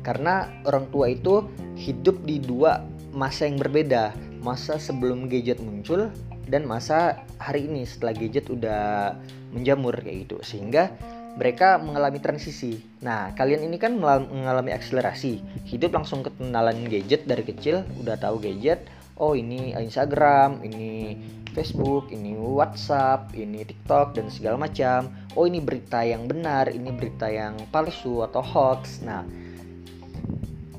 karena 0.00 0.48
orang 0.66 0.88
tua 0.90 1.12
itu 1.12 1.46
hidup 1.76 2.20
di 2.24 2.40
dua 2.40 2.84
masa 3.10 3.46
yang 3.48 3.58
berbeda 3.58 4.14
masa 4.40 4.80
sebelum 4.80 5.28
gadget 5.28 5.60
muncul 5.60 6.08
dan 6.50 6.66
masa 6.66 7.22
hari 7.38 7.68
ini 7.68 7.86
setelah 7.86 8.16
gadget 8.16 8.48
udah 8.50 9.14
menjamur 9.54 9.94
kayak 10.00 10.26
gitu 10.26 10.36
sehingga 10.42 10.90
mereka 11.38 11.78
mengalami 11.78 12.18
transisi. 12.18 12.82
Nah, 13.06 13.30
kalian 13.38 13.62
ini 13.62 13.78
kan 13.78 13.94
mengalami 14.02 14.74
akselerasi. 14.74 15.38
Hidup 15.62 15.94
langsung 15.94 16.26
kenalan 16.26 16.90
gadget 16.90 17.22
dari 17.22 17.46
kecil, 17.46 17.86
udah 18.02 18.18
tahu 18.18 18.42
gadget. 18.42 18.90
Oh, 19.14 19.36
ini 19.38 19.76
Instagram, 19.76 20.64
ini 20.64 21.14
Facebook, 21.50 22.08
ini 22.14 22.38
WhatsApp, 22.38 23.34
ini 23.34 23.66
TikTok 23.66 24.16
dan 24.16 24.30
segala 24.30 24.56
macam. 24.56 25.10
Oh, 25.34 25.44
ini 25.44 25.58
berita 25.58 26.02
yang 26.06 26.30
benar, 26.30 26.70
ini 26.70 26.94
berita 26.94 27.26
yang 27.26 27.58
palsu 27.68 28.22
atau 28.24 28.40
hoax. 28.40 29.02
Nah, 29.02 29.26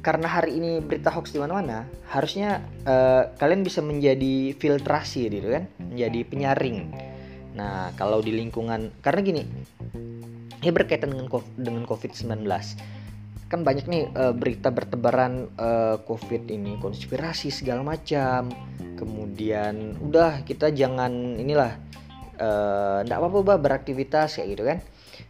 karena 0.01 0.27
hari 0.27 0.57
ini 0.57 0.81
berita 0.81 1.11
hoax 1.13 1.35
di 1.35 1.39
mana-mana, 1.39 1.85
harusnya 2.09 2.63
uh, 2.87 3.29
kalian 3.37 3.61
bisa 3.61 3.83
menjadi 3.83 4.55
filtrasi 4.55 5.29
gitu 5.29 5.51
kan, 5.51 5.69
menjadi 5.77 6.19
penyaring. 6.25 6.89
Nah, 7.53 7.91
kalau 7.99 8.23
di 8.23 8.31
lingkungan 8.31 8.89
karena 9.03 9.19
gini, 9.21 9.43
ini 10.61 10.71
berkaitan 10.71 11.11
dengan 11.11 11.27
dengan 11.57 11.83
COVID-19 11.85 12.47
kan 13.51 13.67
banyak 13.67 13.83
nih 13.91 14.07
uh, 14.15 14.31
berita 14.31 14.71
bertebaran 14.71 15.51
uh, 15.59 15.99
COVID 16.07 16.47
ini 16.47 16.79
konspirasi 16.79 17.51
segala 17.51 17.83
macam 17.83 18.47
kemudian 19.01 19.97
udah 19.97 20.45
kita 20.45 20.69
jangan 20.69 21.41
inilah 21.41 21.81
ndak 23.01 23.17
uh, 23.17 23.21
apa-apa 23.21 23.39
bah 23.41 23.57
beraktivitas 23.57 24.37
kayak 24.37 24.47
gitu 24.53 24.63
kan 24.69 24.77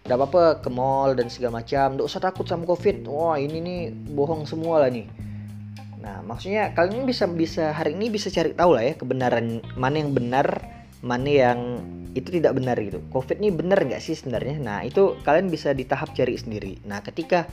ndak 0.04 0.16
apa-apa 0.20 0.44
ke 0.60 0.70
mall 0.72 1.16
dan 1.16 1.32
segala 1.32 1.64
macam 1.64 1.96
ndak 1.96 2.08
usah 2.08 2.20
takut 2.20 2.44
sama 2.44 2.68
COVID 2.68 3.08
wah 3.08 3.40
ini 3.40 3.64
nih 3.64 3.80
bohong 4.12 4.44
semua 4.44 4.84
lah 4.84 4.92
nih 4.92 5.08
nah 6.04 6.20
maksudnya 6.20 6.76
kalian 6.76 7.08
bisa 7.08 7.30
bisa 7.32 7.72
hari 7.72 7.96
ini 7.96 8.12
bisa 8.12 8.28
cari 8.28 8.52
tahu 8.52 8.76
lah 8.76 8.84
ya 8.84 8.94
kebenaran 9.00 9.64
mana 9.80 9.96
yang 10.04 10.12
benar 10.12 10.48
mana 11.02 11.30
yang 11.30 11.60
itu 12.12 12.30
tidak 12.40 12.60
benar 12.60 12.76
gitu. 12.80 13.00
Covid 13.10 13.40
ini 13.40 13.50
benar 13.56 13.82
nggak 13.88 14.04
sih 14.04 14.16
sebenarnya? 14.20 14.60
Nah 14.60 14.80
itu 14.84 15.16
kalian 15.24 15.48
bisa 15.48 15.72
di 15.72 15.88
tahap 15.88 16.12
cari 16.12 16.36
sendiri. 16.36 16.84
Nah 16.84 17.00
ketika 17.02 17.48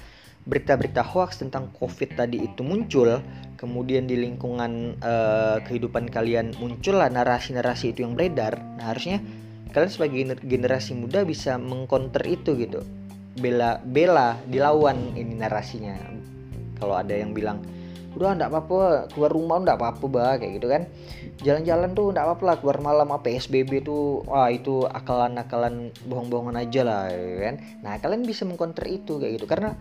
berita-berita 0.48 1.04
hoax 1.04 1.44
tentang 1.44 1.68
COVID 1.76 2.16
tadi 2.16 2.40
itu 2.40 2.64
muncul, 2.64 3.20
kemudian 3.60 4.08
di 4.08 4.16
lingkungan 4.16 4.96
uh, 5.04 5.60
kehidupan 5.60 6.08
kalian 6.08 6.56
muncullah 6.56 7.12
narasi-narasi 7.12 7.92
itu 7.92 8.08
yang 8.08 8.16
beredar. 8.16 8.56
Nah 8.80 8.96
harusnya 8.96 9.20
kalian 9.76 9.92
sebagai 9.92 10.40
generasi 10.40 10.96
muda 10.96 11.28
bisa 11.28 11.60
mengcounter 11.60 12.24
itu 12.24 12.56
gitu. 12.56 12.80
Bela 13.36 13.78
bela 13.84 14.40
dilawan 14.48 15.12
ini 15.14 15.36
narasinya. 15.36 15.94
Kalau 16.80 16.96
ada 16.96 17.12
yang 17.12 17.36
bilang 17.36 17.60
udah 18.18 18.34
ndak 18.34 18.50
apa-apa 18.50 19.12
keluar 19.14 19.30
rumah 19.30 19.62
ndak 19.62 19.78
apa-apa 19.78 20.04
bah 20.10 20.34
kayak 20.42 20.58
gitu 20.58 20.66
kan 20.66 20.90
jalan-jalan 21.44 21.94
tuh 21.94 22.10
ndak 22.10 22.24
apa-apa 22.26 22.42
lah 22.42 22.56
keluar 22.58 22.78
malam 22.82 23.08
apa 23.14 23.30
PSBB 23.30 23.86
tuh 23.86 24.26
wah 24.26 24.50
itu 24.50 24.82
akalan-akalan 24.90 25.94
bohong-bohongan 26.10 26.58
aja 26.58 26.82
lah 26.82 27.02
ya 27.14 27.52
kan 27.52 27.54
nah 27.84 27.94
kalian 28.00 28.26
bisa 28.26 28.42
mengcounter 28.42 28.90
itu 28.90 29.22
kayak 29.22 29.38
gitu 29.38 29.46
karena 29.46 29.78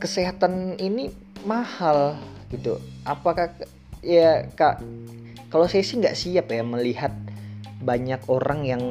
kesehatan 0.00 0.80
ini 0.80 1.12
mahal 1.46 2.16
gitu. 2.48 2.80
Apakah 3.04 3.52
ya 4.00 4.48
kak 4.56 4.80
kalau 5.52 5.68
saya 5.68 5.84
sih 5.84 6.00
nggak 6.00 6.16
siap 6.16 6.50
ya 6.50 6.64
melihat 6.64 7.12
banyak 7.84 8.20
orang 8.26 8.60
yang 8.64 8.82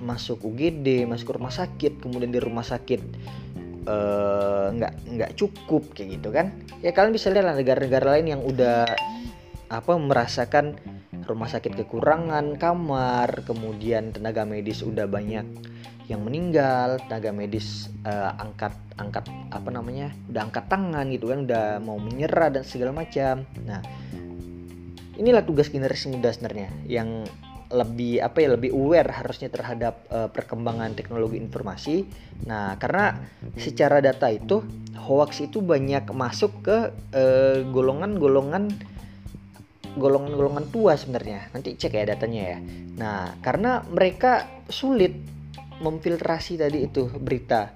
masuk 0.00 0.48
UGD 0.48 1.04
masuk 1.04 1.36
rumah 1.36 1.52
sakit 1.52 2.00
kemudian 2.00 2.32
di 2.32 2.40
rumah 2.40 2.64
sakit 2.64 3.02
Eh, 3.80 4.66
nggak 4.76 4.92
uh, 4.92 5.08
nggak 5.16 5.32
cukup 5.40 5.96
kayak 5.96 6.20
gitu 6.20 6.28
kan. 6.28 6.52
Ya 6.84 6.92
kalian 6.92 7.16
bisa 7.16 7.32
lihat 7.32 7.48
negara-negara 7.48 8.12
lain 8.18 8.26
yang 8.36 8.42
udah 8.44 8.84
apa 9.72 9.92
merasakan 9.96 10.76
rumah 11.24 11.48
sakit 11.48 11.78
kekurangan 11.78 12.58
kamar 12.60 13.46
kemudian 13.46 14.12
tenaga 14.12 14.42
medis 14.44 14.82
udah 14.82 15.06
banyak 15.06 15.46
yang 16.10 16.26
meninggal 16.26 16.98
tenaga 17.06 17.30
medis 17.30 17.86
uh, 18.02 18.34
angkat 18.34 18.74
angkat 18.98 19.30
apa 19.54 19.70
namanya 19.70 20.10
udah 20.26 20.42
angkat 20.50 20.66
tangan 20.66 21.06
gitu 21.14 21.30
kan 21.30 21.46
udah 21.46 21.78
mau 21.78 22.02
menyerah 22.02 22.50
dan 22.50 22.66
segala 22.66 22.90
macam 22.90 23.46
nah 23.62 23.78
inilah 25.14 25.46
tugas 25.46 25.70
generasi 25.70 26.10
muda 26.10 26.34
sebenarnya 26.34 26.74
yang 26.90 27.22
lebih 27.70 28.18
apa 28.18 28.42
ya 28.42 28.48
lebih 28.58 28.74
aware 28.74 29.14
harusnya 29.14 29.46
terhadap 29.46 30.02
uh, 30.10 30.26
perkembangan 30.26 30.98
teknologi 30.98 31.38
informasi. 31.38 32.02
Nah, 32.50 32.74
karena 32.82 33.14
secara 33.54 34.02
data 34.02 34.26
itu 34.26 34.58
hoax 34.98 35.46
itu 35.46 35.62
banyak 35.62 36.10
masuk 36.10 36.66
ke 36.66 36.78
uh, 37.14 37.62
golongan-golongan 37.70 38.74
golongan-golongan 39.94 40.66
tua 40.74 40.98
sebenarnya. 40.98 41.46
Nanti 41.54 41.78
cek 41.78 41.94
ya 41.94 42.10
datanya 42.10 42.42
ya. 42.42 42.58
Nah, 42.98 43.38
karena 43.38 43.86
mereka 43.86 44.50
sulit 44.66 45.14
memfiltrasi 45.80 46.60
tadi 46.60 46.86
itu 46.86 47.08
berita. 47.08 47.72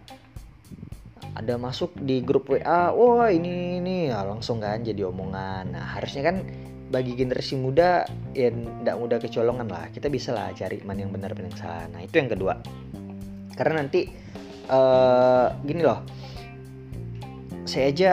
Ada 1.35 1.59
masuk 1.59 1.99
di 1.99 2.23
grup 2.23 2.47
WA, 2.47 2.95
wah 2.95 3.27
ini 3.33 3.83
ini. 3.83 4.13
Ya 4.13 4.23
langsung 4.23 4.63
kan 4.63 4.85
jadi 4.87 5.11
omongan. 5.11 5.75
Nah, 5.75 5.99
harusnya 5.99 6.31
kan 6.31 6.47
bagi 6.95 7.19
generasi 7.19 7.59
muda 7.59 8.07
ya 8.37 8.55
tidak 8.55 8.97
mudah 9.01 9.19
kecolongan 9.19 9.67
lah. 9.67 9.91
Kita 9.91 10.07
bisa 10.07 10.31
lah 10.31 10.55
cari 10.55 10.79
mana 10.87 11.03
yang 11.03 11.11
benar 11.11 11.35
mana 11.35 11.51
yang 11.51 11.59
salah. 11.59 11.85
Nah 11.91 12.01
itu 12.07 12.15
yang 12.23 12.31
kedua. 12.31 12.55
Karena 13.59 13.83
nanti 13.83 14.07
uh, 14.71 15.51
gini 15.67 15.83
loh. 15.83 16.01
Saya 17.67 17.91
aja 17.91 18.11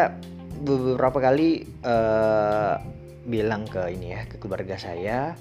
beberapa 0.66 1.22
kali 1.22 1.68
uh, 1.84 2.80
bilang 3.26 3.70
ke 3.70 3.94
ini 3.94 4.18
ya 4.18 4.26
ke 4.26 4.42
keluarga 4.42 4.78
saya 4.78 5.38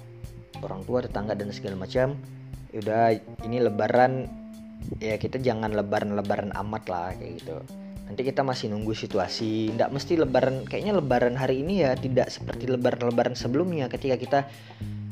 orang 0.61 0.85
tua 0.85 1.05
tetangga 1.05 1.33
dan 1.33 1.49
segala 1.53 1.81
macam 1.81 2.17
ya 2.73 2.79
udah 2.81 3.05
ini 3.49 3.57
lebaran 3.61 4.29
ya 4.99 5.17
kita 5.17 5.41
jangan 5.41 5.73
lebaran-lebaran 5.73 6.53
amat 6.55 6.85
lah 6.89 7.09
kayak 7.17 7.33
gitu. 7.43 7.57
Nanti 8.11 8.27
kita 8.27 8.43
masih 8.43 8.75
nunggu 8.75 8.91
situasi 8.91 9.71
tidak 9.71 9.95
mesti 9.95 10.19
lebaran 10.19 10.67
kayaknya 10.67 10.99
lebaran 10.99 11.39
hari 11.39 11.63
ini 11.63 11.87
ya 11.87 11.95
tidak 11.95 12.29
seperti 12.29 12.67
lebaran-lebaran 12.67 13.39
sebelumnya 13.39 13.87
ketika 13.87 14.17
kita 14.19 14.41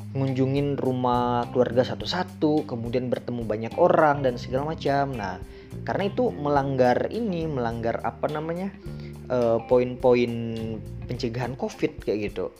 ngunjungin 0.09 0.75
rumah 0.75 1.45
keluarga 1.53 1.85
satu-satu 1.85 2.65
kemudian 2.65 3.07
bertemu 3.07 3.45
banyak 3.45 3.73
orang 3.79 4.25
dan 4.25 4.35
segala 4.35 4.75
macam. 4.75 5.15
Nah 5.15 5.39
karena 5.85 6.03
itu 6.11 6.33
melanggar 6.33 7.07
ini 7.13 7.45
melanggar 7.45 8.01
apa 8.03 8.27
namanya 8.27 8.73
uh, 9.31 9.61
poin-poin 9.69 10.31
pencegahan 11.07 11.55
covid 11.55 12.03
kayak 12.03 12.33
gitu 12.33 12.51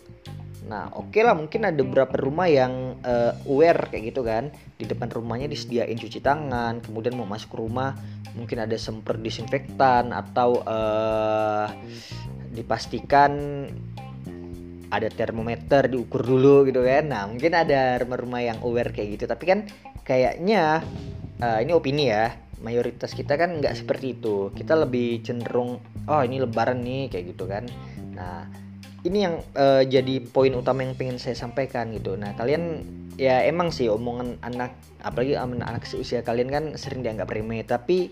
Nah, 0.69 0.93
oke 0.93 1.09
okay 1.09 1.21
lah 1.25 1.33
mungkin 1.33 1.65
ada 1.65 1.81
beberapa 1.81 2.13
rumah 2.21 2.45
yang 2.45 3.01
uh, 3.01 3.33
aware 3.49 3.89
kayak 3.89 4.13
gitu 4.13 4.21
kan. 4.21 4.53
Di 4.77 4.85
depan 4.85 5.09
rumahnya 5.09 5.49
disediain 5.49 5.97
cuci 5.97 6.21
tangan, 6.21 6.85
kemudian 6.85 7.17
mau 7.17 7.25
masuk 7.25 7.57
ke 7.57 7.57
rumah 7.57 7.97
mungkin 8.37 8.61
ada 8.61 8.77
semprot 8.77 9.17
disinfektan 9.25 10.13
atau 10.13 10.61
uh, 10.61 11.65
dipastikan 12.53 13.65
ada 14.93 15.09
termometer 15.09 15.89
diukur 15.89 16.21
dulu 16.21 16.69
gitu 16.69 16.85
kan. 16.85 17.09
Nah 17.09 17.25
mungkin 17.25 17.57
ada 17.57 17.97
rumah-rumah 18.05 18.41
yang 18.45 18.57
aware 18.61 18.93
kayak 18.93 19.17
gitu. 19.17 19.25
Tapi 19.25 19.43
kan 19.49 19.59
kayaknya 20.05 20.85
uh, 21.41 21.57
ini 21.57 21.73
opini 21.73 22.13
ya 22.13 22.29
mayoritas 22.61 23.17
kita 23.17 23.41
kan 23.41 23.57
nggak 23.57 23.73
seperti 23.73 24.21
itu. 24.21 24.53
Kita 24.53 24.77
lebih 24.77 25.25
cenderung 25.25 25.81
oh 26.05 26.21
ini 26.21 26.37
lebaran 26.37 26.85
nih 26.85 27.09
kayak 27.09 27.25
gitu 27.33 27.49
kan. 27.49 27.65
Nah 28.13 28.68
ini 29.03 29.23
yang 29.23 29.39
uh, 29.55 29.83
jadi 29.85 30.19
poin 30.23 30.51
utama 30.51 30.83
yang 30.83 30.95
pengen 30.95 31.17
saya 31.21 31.35
sampaikan 31.37 31.95
gitu. 31.95 32.19
Nah 32.19 32.35
kalian 32.35 32.83
ya 33.15 33.43
emang 33.47 33.71
sih 33.71 33.87
omongan 33.87 34.39
anak 34.43 34.75
apalagi 35.03 35.39
anak 35.39 35.87
seusia 35.87 36.23
kalian 36.23 36.49
kan 36.51 36.63
sering 36.75 37.03
dianggap 37.03 37.31
remeh. 37.31 37.63
Tapi 37.63 38.11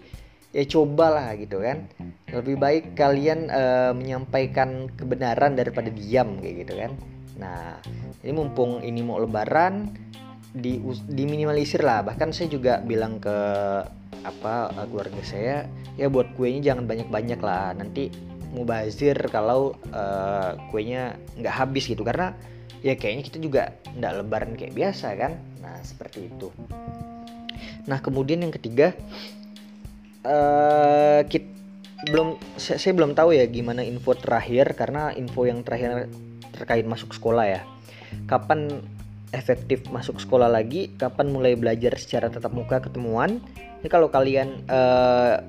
ya 0.56 0.64
cobalah 0.64 1.36
gitu 1.36 1.60
kan. 1.60 1.92
Lebih 2.32 2.56
baik 2.56 2.84
kalian 2.96 3.52
uh, 3.52 3.92
menyampaikan 3.92 4.88
kebenaran 4.96 5.60
daripada 5.60 5.92
diam 5.92 6.40
kayak 6.40 6.56
gitu 6.68 6.74
kan. 6.80 6.92
Nah 7.36 7.80
ini 8.24 8.32
mumpung 8.32 8.80
ini 8.80 9.04
mau 9.04 9.20
lebaran 9.20 9.92
di 10.56 10.80
diminimalisir 11.12 11.84
lah. 11.84 12.08
Bahkan 12.08 12.32
saya 12.32 12.48
juga 12.48 12.80
bilang 12.80 13.20
ke 13.20 13.38
apa 14.24 14.74
keluarga 14.88 15.24
saya 15.24 15.68
ya 15.96 16.08
buat 16.12 16.32
kuenya 16.36 16.72
jangan 16.74 16.88
banyak-banyak 16.88 17.40
lah. 17.44 17.76
Nanti 17.76 18.27
mubazir 18.54 19.18
kalau 19.32 19.76
uh, 19.92 20.56
kuenya 20.72 21.16
nggak 21.40 21.56
habis 21.56 21.88
gitu. 21.88 22.04
Karena 22.04 22.34
ya 22.86 22.94
kayaknya 22.96 23.24
kita 23.26 23.38
juga 23.42 23.64
nggak 23.98 24.14
lebaran 24.24 24.52
kayak 24.56 24.74
biasa 24.76 25.08
kan? 25.18 25.40
Nah 25.64 25.80
seperti 25.84 26.30
itu. 26.30 26.50
Nah 27.88 28.00
kemudian 28.04 28.44
yang 28.44 28.54
ketiga 28.54 28.94
uh, 30.28 31.20
eh, 31.20 31.22
kita, 31.28 31.48
belum 32.12 32.38
saya, 32.60 32.78
saya 32.78 32.94
belum 32.94 33.18
tahu 33.18 33.34
ya 33.34 33.48
gimana 33.50 33.82
info 33.82 34.14
terakhir 34.14 34.78
karena 34.78 35.10
info 35.18 35.50
yang 35.50 35.66
terakhir 35.66 36.12
terkait 36.54 36.86
masuk 36.86 37.16
sekolah 37.16 37.46
ya. 37.48 37.62
Kapan 38.30 38.84
efektif 39.36 39.88
masuk 39.90 40.22
sekolah 40.22 40.48
lagi? 40.48 40.94
Kapan 40.96 41.34
mulai 41.34 41.58
belajar 41.58 41.98
secara 42.00 42.32
tatap 42.32 42.54
muka 42.54 42.80
ketemuan? 42.80 43.42
Ini 43.82 43.88
kalau 43.90 44.10
kalian 44.14 44.68
uh, 44.70 45.42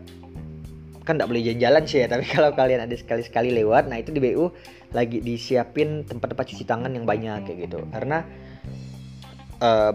kan 1.08 1.16
tidak 1.16 1.32
boleh 1.32 1.40
jalan-jalan 1.40 1.82
sih 1.88 2.04
ya 2.04 2.06
tapi 2.12 2.28
kalau 2.36 2.52
kalian 2.52 2.84
ada 2.84 2.92
sekali-sekali 2.92 3.48
lewat 3.56 3.88
nah 3.88 3.96
itu 3.96 4.12
di 4.12 4.20
BU 4.20 4.52
lagi 4.92 5.20
disiapin 5.20 6.04
tempat-tempat 6.04 6.44
cuci 6.48 6.64
tangan 6.64 6.92
yang 6.92 7.04
banyak 7.04 7.44
kayak 7.44 7.68
gitu. 7.68 7.84
Karena 7.92 8.24
uh, 9.60 9.92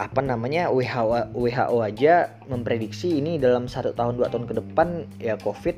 apa 0.00 0.20
namanya 0.24 0.72
WHO 0.72 1.36
WHO 1.36 1.76
aja 1.84 2.40
memprediksi 2.48 3.20
ini 3.20 3.36
dalam 3.36 3.68
satu 3.68 3.92
tahun 3.92 4.16
dua 4.16 4.32
tahun 4.32 4.48
ke 4.48 4.54
depan 4.64 4.88
ya 5.20 5.36
COVID 5.36 5.76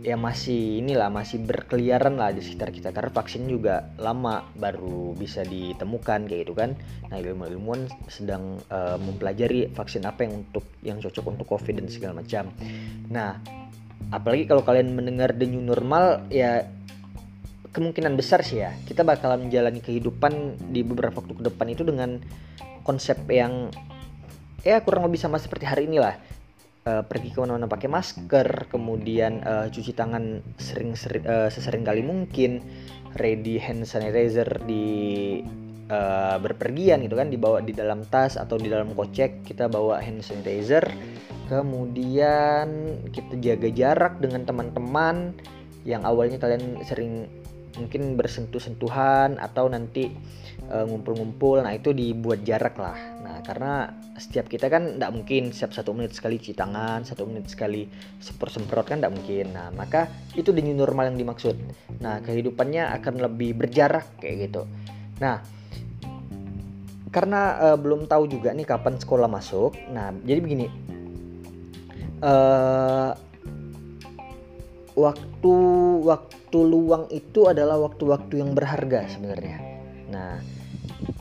ya 0.00 0.16
masih 0.16 0.80
inilah 0.80 1.12
masih 1.12 1.44
berkeliaran 1.44 2.16
lah 2.16 2.32
di 2.32 2.40
sekitar 2.40 2.72
kita. 2.72 2.90
Karena 2.90 3.12
vaksin 3.12 3.46
juga 3.46 3.92
lama 4.00 4.44
baru 4.56 5.12
bisa 5.14 5.44
ditemukan 5.44 6.28
kayak 6.28 6.40
gitu 6.48 6.54
kan. 6.56 6.76
Nah 7.12 7.16
ilmu 7.20 7.48
ilmuwan 7.48 7.88
sedang 8.08 8.58
uh, 8.72 8.96
mempelajari 8.96 9.68
vaksin 9.72 10.04
apa 10.08 10.24
yang 10.24 10.44
untuk 10.46 10.64
yang 10.80 10.98
cocok 10.98 11.24
untuk 11.36 11.46
covid 11.48 11.80
dan 11.80 11.88
segala 11.92 12.20
macam. 12.24 12.48
Nah 13.12 13.40
apalagi 14.10 14.48
kalau 14.48 14.64
kalian 14.66 14.96
mendengar 14.96 15.36
the 15.36 15.46
new 15.46 15.62
normal 15.62 16.24
ya 16.32 16.66
kemungkinan 17.70 18.18
besar 18.18 18.42
sih 18.42 18.66
ya 18.66 18.74
kita 18.82 19.06
bakalan 19.06 19.46
menjalani 19.46 19.78
kehidupan 19.78 20.58
di 20.74 20.82
beberapa 20.82 21.22
waktu 21.22 21.38
ke 21.38 21.42
depan 21.46 21.66
itu 21.70 21.86
dengan 21.86 22.18
konsep 22.82 23.22
yang 23.30 23.70
ya 24.66 24.82
kurang 24.82 25.06
lebih 25.06 25.22
sama 25.22 25.38
seperti 25.38 25.64
hari 25.64 25.86
inilah 25.86 26.18
uh, 26.90 27.02
pergi 27.06 27.30
ke 27.30 27.38
mana-mana 27.38 27.70
pakai 27.70 27.86
masker, 27.86 28.66
kemudian 28.66 29.46
uh, 29.46 29.70
cuci 29.70 29.94
tangan 29.94 30.42
sering, 30.58 30.98
sering 30.98 31.22
uh, 31.22 31.46
sesering 31.46 31.86
kali 31.86 32.02
mungkin, 32.02 32.58
ready 33.14 33.62
hand 33.62 33.86
sanitizer 33.86 34.46
di 34.66 35.38
uh, 35.86 36.36
berpergian 36.42 37.06
gitu 37.06 37.14
kan, 37.14 37.30
dibawa 37.30 37.62
di 37.62 37.70
dalam 37.70 38.02
tas 38.10 38.34
atau 38.34 38.58
di 38.58 38.66
dalam 38.66 38.90
kocek 38.98 39.46
kita 39.46 39.70
bawa 39.70 40.02
hand 40.02 40.26
sanitizer, 40.26 40.82
kemudian 41.46 42.98
kita 43.14 43.38
jaga 43.38 43.68
jarak 43.70 44.18
dengan 44.18 44.42
teman-teman 44.42 45.38
yang 45.86 46.02
awalnya 46.02 46.36
kalian 46.42 46.82
sering 46.82 47.30
mungkin 47.78 48.18
bersentuh-sentuhan 48.18 49.38
atau 49.38 49.70
nanti 49.70 50.10
ngumpul-ngumpul, 50.70 51.66
nah 51.66 51.74
itu 51.74 51.90
dibuat 51.90 52.46
jarak 52.46 52.78
lah. 52.78 52.94
Nah 53.26 53.42
karena 53.42 53.90
setiap 54.14 54.46
kita 54.46 54.70
kan 54.70 54.94
tidak 54.94 55.10
mungkin 55.10 55.50
setiap 55.50 55.74
satu 55.74 55.90
menit 55.90 56.14
sekali 56.14 56.38
cuci 56.38 56.54
tangan 56.54 57.02
satu 57.02 57.26
menit 57.26 57.50
sekali 57.50 57.90
semprot 58.22 58.54
semprot 58.54 58.86
kan 58.86 59.02
tidak 59.02 59.18
mungkin. 59.18 59.50
Nah 59.50 59.74
maka 59.74 60.06
itu 60.38 60.54
the 60.54 60.62
normal 60.62 61.10
yang 61.10 61.18
dimaksud. 61.18 61.58
Nah 61.98 62.22
kehidupannya 62.22 62.86
akan 63.02 63.14
lebih 63.18 63.58
berjarak 63.58 64.22
kayak 64.22 64.50
gitu. 64.50 64.62
Nah 65.18 65.42
karena 67.10 67.58
uh, 67.58 67.78
belum 67.78 68.06
tahu 68.06 68.30
juga 68.30 68.54
nih 68.54 68.66
kapan 68.66 68.94
sekolah 68.94 69.26
masuk. 69.26 69.74
Nah 69.90 70.14
jadi 70.22 70.38
begini. 70.38 70.66
Uh, 72.20 73.16
waktu 74.92 75.54
waktu 76.04 76.58
luang 76.60 77.08
itu 77.08 77.48
adalah 77.48 77.80
waktu-waktu 77.80 78.44
yang 78.44 78.52
berharga 78.52 79.08
sebenarnya 79.08 79.69
nah 80.10 80.42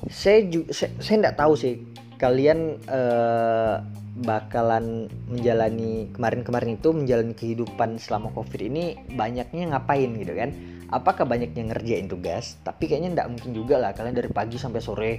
saya 0.10 0.44
juga 0.50 0.74
saya, 0.74 0.92
tidak 0.98 1.38
tahu 1.38 1.54
sih 1.54 1.86
kalian 2.20 2.82
uh, 2.90 3.80
bakalan 4.20 5.08
menjalani 5.32 6.12
kemarin-kemarin 6.12 6.76
itu 6.76 6.92
menjalani 6.92 7.32
kehidupan 7.32 7.96
selama 7.96 8.34
covid 8.36 8.68
ini 8.68 9.00
banyaknya 9.16 9.72
ngapain 9.72 10.12
gitu 10.20 10.36
kan? 10.36 10.52
Apakah 10.90 11.24
banyaknya 11.24 11.70
ngerjain 11.72 12.10
tugas? 12.10 12.58
Tapi 12.66 12.90
kayaknya 12.90 13.16
nggak 13.16 13.30
mungkin 13.32 13.52
juga 13.56 13.80
lah 13.80 13.96
kalian 13.96 14.18
dari 14.18 14.28
pagi 14.28 14.58
sampai 14.60 14.82
sore 14.84 15.12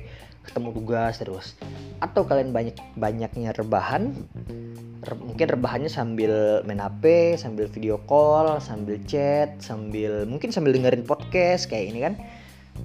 ketemu 0.44 0.68
tugas 0.76 1.16
terus. 1.16 1.56
Atau 2.02 2.28
kalian 2.28 2.52
banyak 2.52 2.76
banyaknya 2.98 3.56
rebahan? 3.56 4.12
Re 5.00 5.16
mungkin 5.16 5.46
rebahannya 5.48 5.88
sambil 5.88 6.60
main 6.68 6.82
HP 6.82 7.32
sambil 7.40 7.72
video 7.72 7.96
call 8.04 8.60
sambil 8.60 9.00
chat 9.08 9.56
sambil 9.56 10.28
mungkin 10.28 10.52
sambil 10.52 10.76
dengerin 10.76 11.08
podcast 11.08 11.72
kayak 11.72 11.88
ini 11.88 12.04
kan 12.04 12.14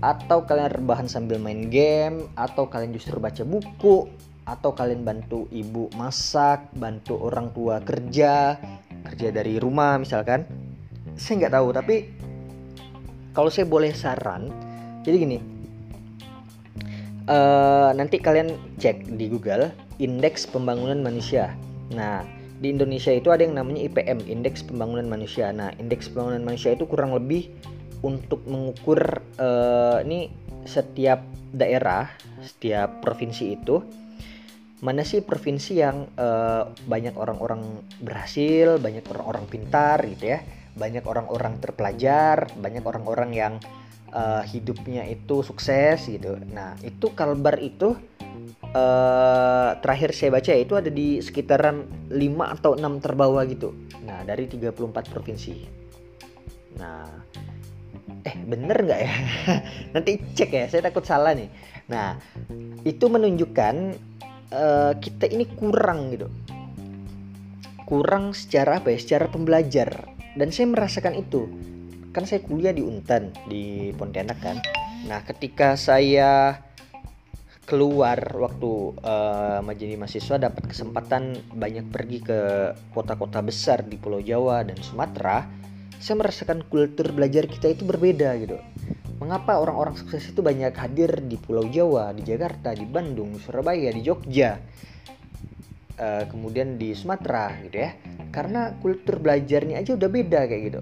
atau 0.04 0.44
kalian 0.44 0.72
rebahan 0.72 1.08
sambil 1.08 1.40
main 1.40 1.72
game 1.72 2.28
atau 2.36 2.68
kalian 2.68 2.96
justru 2.96 3.20
baca 3.20 3.44
buku 3.44 4.10
atau 4.46 4.72
kalian 4.78 5.02
bantu 5.02 5.50
ibu 5.50 5.90
masak 5.98 6.70
bantu 6.78 7.18
orang 7.18 7.50
tua 7.56 7.82
kerja 7.82 8.60
kerja 9.06 9.28
dari 9.30 9.60
rumah 9.62 10.00
misalkan. 10.02 10.46
Saya 11.16 11.48
nggak 11.48 11.54
tahu 11.56 11.68
tapi 11.72 11.96
kalau 13.32 13.48
saya 13.48 13.68
boleh 13.68 13.96
saran 13.96 14.52
jadi 15.04 15.16
gini 15.16 15.38
uh, 17.30 17.92
nanti 17.94 18.18
kalian 18.22 18.56
cek 18.80 19.16
di 19.18 19.30
Google 19.30 19.70
indeks 20.00 20.46
pembangunan 20.50 21.02
manusia. 21.02 21.54
Nah 21.94 22.24
di 22.64 22.72
Indonesia 22.72 23.12
itu 23.12 23.30
ada 23.30 23.44
yang 23.44 23.60
namanya 23.60 23.84
IPM 23.86 24.24
indeks 24.26 24.64
pembangunan 24.64 25.06
manusia. 25.06 25.52
Nah 25.52 25.72
indeks 25.78 26.10
pembangunan 26.10 26.44
manusia 26.44 26.74
itu 26.74 26.88
kurang 26.88 27.14
lebih 27.14 27.52
untuk 28.06 28.46
mengukur 28.46 29.26
uh, 29.42 30.06
ini 30.06 30.30
setiap 30.70 31.26
daerah, 31.50 32.14
setiap 32.46 33.02
provinsi 33.02 33.46
itu 33.50 33.82
mana 34.86 35.02
sih 35.02 35.26
provinsi 35.26 35.74
yang 35.82 36.06
uh, 36.20 36.70
banyak 36.86 37.18
orang-orang 37.18 37.82
berhasil, 38.04 38.78
banyak 38.78 39.02
orang-orang 39.10 39.46
pintar 39.50 40.04
gitu 40.06 40.36
ya, 40.36 40.46
banyak 40.78 41.02
orang-orang 41.08 41.58
terpelajar, 41.58 42.52
banyak 42.60 42.86
orang-orang 42.86 43.32
yang 43.34 43.54
uh, 44.14 44.46
hidupnya 44.46 45.08
itu 45.08 45.42
sukses 45.42 46.06
gitu. 46.06 46.38
Nah 46.52 46.76
itu 46.86 47.16
kalbar 47.16 47.58
itu 47.64 47.98
uh, 48.76 49.70
terakhir 49.80 50.12
saya 50.12 50.38
baca 50.38 50.52
itu 50.52 50.74
ada 50.76 50.92
di 50.92 51.24
sekitaran 51.24 52.12
5 52.12 52.56
atau 52.60 52.78
6 52.78 53.04
terbawah 53.04 53.42
gitu. 53.48 53.72
Nah 54.04 54.28
dari 54.28 54.46
34 54.46 54.76
provinsi. 55.10 55.56
Nah 56.78 57.08
eh 58.26 58.36
bener 58.42 58.78
nggak 58.82 59.00
ya? 59.00 59.14
Nanti 59.94 60.18
cek 60.18 60.50
ya 60.50 60.66
saya 60.66 60.82
takut 60.90 61.06
salah 61.06 61.38
nih. 61.38 61.48
Nah 61.88 62.18
itu 62.82 63.06
menunjukkan 63.06 63.76
uh, 64.50 64.94
kita 64.98 65.30
ini 65.30 65.46
kurang 65.54 66.18
gitu. 66.18 66.28
Kurang 67.86 68.34
secara 68.34 68.82
apa 68.82 68.90
ya? 68.90 68.98
Secara 68.98 69.30
pembelajar. 69.30 70.10
Dan 70.36 70.50
saya 70.50 70.68
merasakan 70.68 71.16
itu. 71.16 71.48
Kan 72.12 72.26
saya 72.26 72.42
kuliah 72.42 72.74
di 72.74 72.82
Untan 72.82 73.30
di 73.46 73.94
Pontianak 73.94 74.42
kan. 74.42 74.58
Nah 75.06 75.22
ketika 75.22 75.78
saya 75.78 76.66
keluar 77.66 78.18
waktu 78.38 78.94
uh, 79.02 79.60
menjadi 79.66 79.98
mahasiswa 79.98 80.38
dapat 80.38 80.70
kesempatan 80.70 81.34
banyak 81.54 81.90
pergi 81.90 82.22
ke 82.22 82.40
kota-kota 82.94 83.42
besar 83.42 83.82
di 83.82 83.98
Pulau 83.98 84.22
Jawa 84.22 84.62
dan 84.62 84.78
Sumatera 84.86 85.65
saya 86.00 86.16
merasakan 86.20 86.66
kultur 86.68 87.12
belajar 87.16 87.48
kita 87.48 87.72
itu 87.72 87.84
berbeda 87.88 88.36
gitu. 88.42 88.58
Mengapa 89.20 89.58
orang-orang 89.58 89.96
sukses 89.96 90.28
itu 90.28 90.44
banyak 90.44 90.76
hadir 90.76 91.24
di 91.24 91.40
Pulau 91.40 91.66
Jawa, 91.72 92.12
di 92.12 92.28
Jakarta, 92.28 92.76
di 92.76 92.84
Bandung, 92.84 93.40
Surabaya, 93.40 93.88
di 93.90 94.04
Jogja, 94.04 94.60
uh, 96.00 96.24
kemudian 96.28 96.76
di 96.76 96.92
Sumatera 96.92 97.56
gitu 97.64 97.80
ya? 97.80 97.96
Karena 98.36 98.76
kultur 98.84 99.24
belajarnya 99.24 99.80
aja 99.80 99.96
udah 99.96 100.10
beda 100.12 100.40
kayak 100.52 100.64
gitu. 100.68 100.82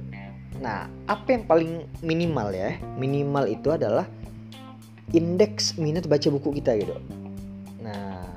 Nah, 0.61 0.89
apa 1.05 1.27
yang 1.29 1.43
paling 1.45 1.71
minimal 2.01 2.49
ya? 2.53 2.77
Minimal 2.97 3.53
itu 3.53 3.69
adalah 3.69 4.09
indeks 5.13 5.77
minat 5.77 6.09
baca 6.09 6.27
buku 6.33 6.57
kita 6.57 6.73
gitu. 6.81 6.97
Nah, 7.85 8.32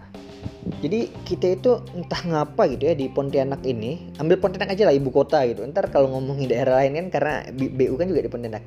jadi 0.76 1.08
kita 1.24 1.46
itu 1.56 1.70
entah 1.94 2.20
ngapa 2.20 2.68
gitu 2.74 2.90
ya 2.90 2.94
di 2.98 3.06
Pontianak 3.08 3.64
ini, 3.64 4.12
ambil 4.20 4.36
Pontianak 4.36 4.74
aja 4.76 4.90
lah 4.90 4.94
ibu 4.94 5.08
kota 5.14 5.46
gitu. 5.48 5.64
Ntar 5.64 5.88
kalau 5.88 6.12
ngomongin 6.12 6.50
daerah 6.50 6.82
lain 6.82 6.98
kan 6.98 7.06
karena 7.08 7.34
BU 7.54 7.94
kan 7.96 8.06
juga 8.10 8.20
di 8.20 8.30
Pontianak. 8.30 8.62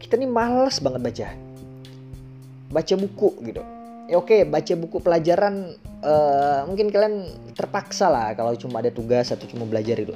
Kita 0.00 0.16
nih 0.16 0.30
males 0.30 0.80
banget 0.80 1.00
baca. 1.04 1.26
Baca 2.70 2.94
buku 2.96 3.30
gitu. 3.44 3.62
Ya 4.10 4.16
oke, 4.18 4.42
baca 4.48 4.74
buku 4.74 4.98
pelajaran 5.04 5.74
uh, 6.02 6.66
mungkin 6.66 6.90
kalian 6.90 7.30
terpaksa 7.54 8.10
lah 8.10 8.34
kalau 8.34 8.56
cuma 8.58 8.82
ada 8.82 8.90
tugas 8.90 9.30
atau 9.30 9.46
cuma 9.46 9.68
belajar 9.68 10.00
itu. 10.00 10.14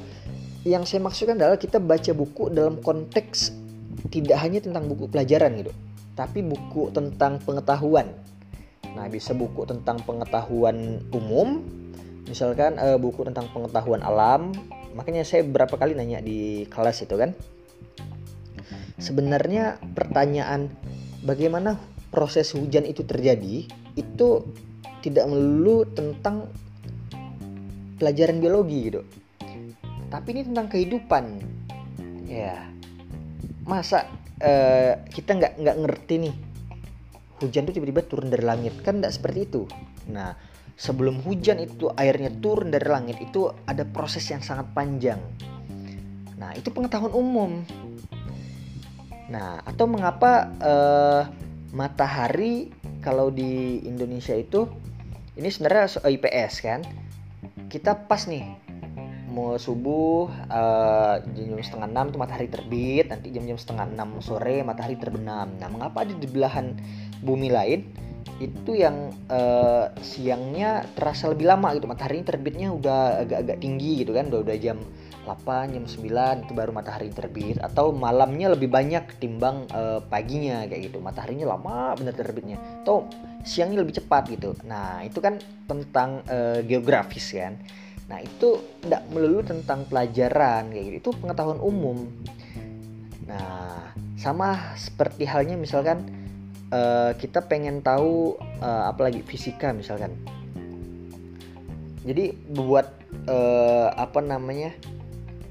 Yang 0.65 0.97
saya 0.97 1.01
maksudkan 1.05 1.37
adalah 1.37 1.61
kita 1.61 1.77
baca 1.77 2.11
buku 2.17 2.49
dalam 2.51 2.81
konteks 2.81 3.53
tidak 4.09 4.39
hanya 4.41 4.65
tentang 4.65 4.89
buku 4.89 5.13
pelajaran 5.13 5.61
gitu, 5.61 5.73
tapi 6.17 6.41
buku 6.41 6.89
tentang 6.91 7.37
pengetahuan 7.45 8.09
Nah, 8.95 9.11
bisa 9.11 9.35
buku 9.35 9.67
tentang 9.67 9.99
pengetahuan 10.07 11.03
umum, 11.11 11.67
misalkan 12.31 12.79
uh, 12.79 12.95
buku 12.95 13.27
tentang 13.27 13.51
pengetahuan 13.51 14.01
alam. 14.07 14.55
Makanya 14.95 15.27
saya 15.27 15.43
berapa 15.43 15.75
kali 15.75 15.99
nanya 15.99 16.23
di 16.23 16.71
kelas 16.71 17.03
itu 17.03 17.19
kan. 17.19 17.35
Sebenarnya 19.03 19.83
pertanyaan 19.99 20.71
bagaimana 21.27 21.77
proses 22.15 22.55
hujan 22.55 22.87
itu 22.87 23.03
terjadi 23.03 23.67
itu 23.99 24.29
tidak 25.03 25.27
melulu 25.27 25.83
tentang 25.91 26.47
pelajaran 27.99 28.39
biologi 28.39 28.79
gitu. 28.95 29.03
Tapi 30.09 30.29
ini 30.31 30.43
tentang 30.47 30.71
kehidupan. 30.71 31.25
Ya. 32.31 32.71
Masa 33.67 34.07
uh, 34.39 35.03
kita 35.11 35.35
nggak 35.35 35.53
nggak 35.59 35.77
ngerti 35.83 36.15
nih 36.31 36.35
hujan 37.43 37.67
itu 37.67 37.81
tiba-tiba 37.81 38.03
turun 38.07 38.29
dari 38.31 38.45
langit. 38.45 38.79
Kan 38.85 39.01
tidak 39.03 39.15
seperti 39.17 39.49
itu. 39.49 39.63
Nah 40.11 40.35
sebelum 40.75 41.23
hujan 41.23 41.63
itu 41.63 41.87
airnya 41.95 42.35
turun 42.43 42.75
dari 42.75 42.87
langit 42.91 43.23
itu 43.23 43.51
ada 43.67 43.87
proses 43.87 44.27
yang 44.27 44.43
sangat 44.43 44.67
panjang. 44.75 45.23
Nah 46.35 46.51
itu 46.59 46.69
pengetahuan 46.75 47.15
umum. 47.15 47.63
Nah 49.31 49.63
atau 49.65 49.87
mengapa 49.87 50.51
uh, 50.61 51.23
matahari 51.71 52.71
kalau 53.01 53.31
di 53.31 53.83
Indonesia 53.87 54.35
itu 54.35 54.67
ini 55.35 55.51
sebenarnya 55.51 56.03
IPS 56.03 56.53
kan? 56.63 56.81
Kita 57.71 58.07
pas 58.07 58.31
nih 58.31 58.65
mau 59.35 59.59
subuh 59.59 60.31
uh, 60.47 61.19
jam-jam 61.35 61.59
setengah 61.59 61.91
enam 61.91 62.07
itu 62.15 62.19
matahari 62.23 62.47
terbit 62.47 63.11
nanti 63.11 63.35
jam-jam 63.35 63.59
setengah 63.59 63.91
enam 63.91 64.23
sore 64.23 64.63
matahari 64.63 64.95
terbenam. 64.95 65.51
Nah 65.59 65.69
mengapa 65.69 66.07
ada 66.07 66.15
di 66.15 66.29
belahan 66.31 66.79
bumi 67.25 67.49
lain 67.49 67.81
itu 68.43 68.75
yang 68.75 69.15
uh, 69.31 69.95
siangnya 70.03 70.83
terasa 70.99 71.31
lebih 71.31 71.47
lama 71.47 71.71
gitu. 71.79 71.87
Matahari 71.87 72.27
terbitnya 72.27 72.75
udah 72.75 73.23
agak-agak 73.23 73.63
tinggi 73.63 74.03
gitu 74.03 74.11
kan. 74.11 74.27
Udah 74.27 74.43
udah 74.43 74.57
jam 74.59 74.79
8 75.25 75.73
jam 75.73 75.85
9 75.87 76.45
itu 76.45 76.53
baru 76.53 76.71
matahari 76.75 77.15
terbit. 77.15 77.63
Atau 77.63 77.95
malamnya 77.95 78.51
lebih 78.51 78.67
banyak 78.67 79.07
ketimbang 79.15 79.71
uh, 79.71 80.03
paginya 80.11 80.67
kayak 80.67 80.91
gitu. 80.91 80.99
Mataharinya 80.99 81.47
lama 81.47 81.95
bener 81.95 82.15
terbitnya. 82.15 82.59
Atau 82.83 83.07
siangnya 83.47 83.87
lebih 83.87 84.03
cepat 84.03 84.27
gitu. 84.35 84.59
Nah 84.67 85.07
itu 85.07 85.23
kan 85.23 85.39
tentang 85.71 86.27
uh, 86.27 86.59
geografis 86.67 87.31
kan. 87.31 87.55
Nah 88.11 88.19
itu 88.21 88.61
tidak 88.83 89.07
melulu 89.15 89.41
tentang 89.47 89.89
pelajaran 89.89 90.69
kayak 90.75 90.85
gitu, 90.91 90.97
itu 91.01 91.11
pengetahuan 91.25 91.57
umum. 91.63 92.05
Nah 93.25 93.95
sama 94.21 94.77
seperti 94.77 95.25
halnya 95.25 95.57
misalkan 95.57 96.24
uh, 96.71 97.13
kita 97.19 97.45
pengen 97.45 97.85
tahu 97.85 98.39
uh, 98.63 98.89
apalagi 98.89 99.21
fisika 99.25 99.75
misalkan. 99.75 100.17
Jadi 102.05 102.37
buat 102.53 102.87
uh, 103.29 103.89
apa 103.97 104.21
namanya? 104.21 104.73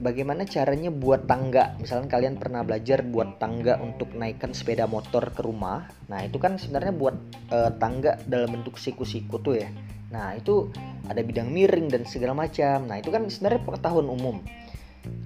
Bagaimana 0.03 0.43
caranya 0.43 0.91
buat 0.91 1.29
tangga? 1.29 1.79
Misalkan 1.79 2.11
kalian 2.11 2.35
pernah 2.35 2.59
belajar 2.65 3.05
buat 3.07 3.39
tangga 3.39 3.79
untuk 3.79 4.11
naikkan 4.11 4.51
sepeda 4.51 4.83
motor 4.83 5.31
ke 5.31 5.41
rumah. 5.45 5.87
Nah 6.11 6.27
itu 6.27 6.41
kan 6.41 6.59
sebenarnya 6.59 6.91
buat 6.91 7.15
uh, 7.53 7.71
tangga 7.79 8.19
dalam 8.27 8.51
bentuk 8.51 8.75
siku-siku 8.75 9.39
tuh 9.39 9.63
ya. 9.63 9.69
Nah 10.11 10.35
itu 10.35 10.69
ada 11.07 11.23
bidang 11.23 11.49
miring 11.49 11.87
dan 11.87 12.03
segala 12.03 12.35
macam. 12.35 12.83
Nah 12.83 12.99
itu 12.99 13.15
kan 13.15 13.31
sebenarnya 13.31 13.63
pengetahuan 13.63 14.11
umum 14.11 14.43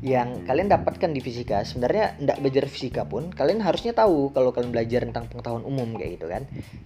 yang 0.02 0.46
kalian 0.46 0.70
dapatkan 0.70 1.10
di 1.10 1.22
fisika 1.22 1.66
sebenarnya 1.66 2.18
tidak 2.22 2.38
belajar 2.42 2.64
fisika 2.70 3.02
pun 3.06 3.34
kalian 3.34 3.62
harusnya 3.66 3.98
tahu 3.98 4.30
kalau 4.30 4.54
kalian 4.54 4.70
belajar 4.70 5.02
tentang 5.06 5.26
pengetahuan 5.30 5.66
umum 5.66 5.98
kayak 5.98 6.22
gitu 6.22 6.28
kan. 6.30 6.44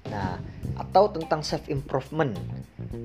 Nah 0.08 0.40
atau 0.80 1.12
tentang 1.12 1.44
self 1.44 1.68
improvement 1.68 2.36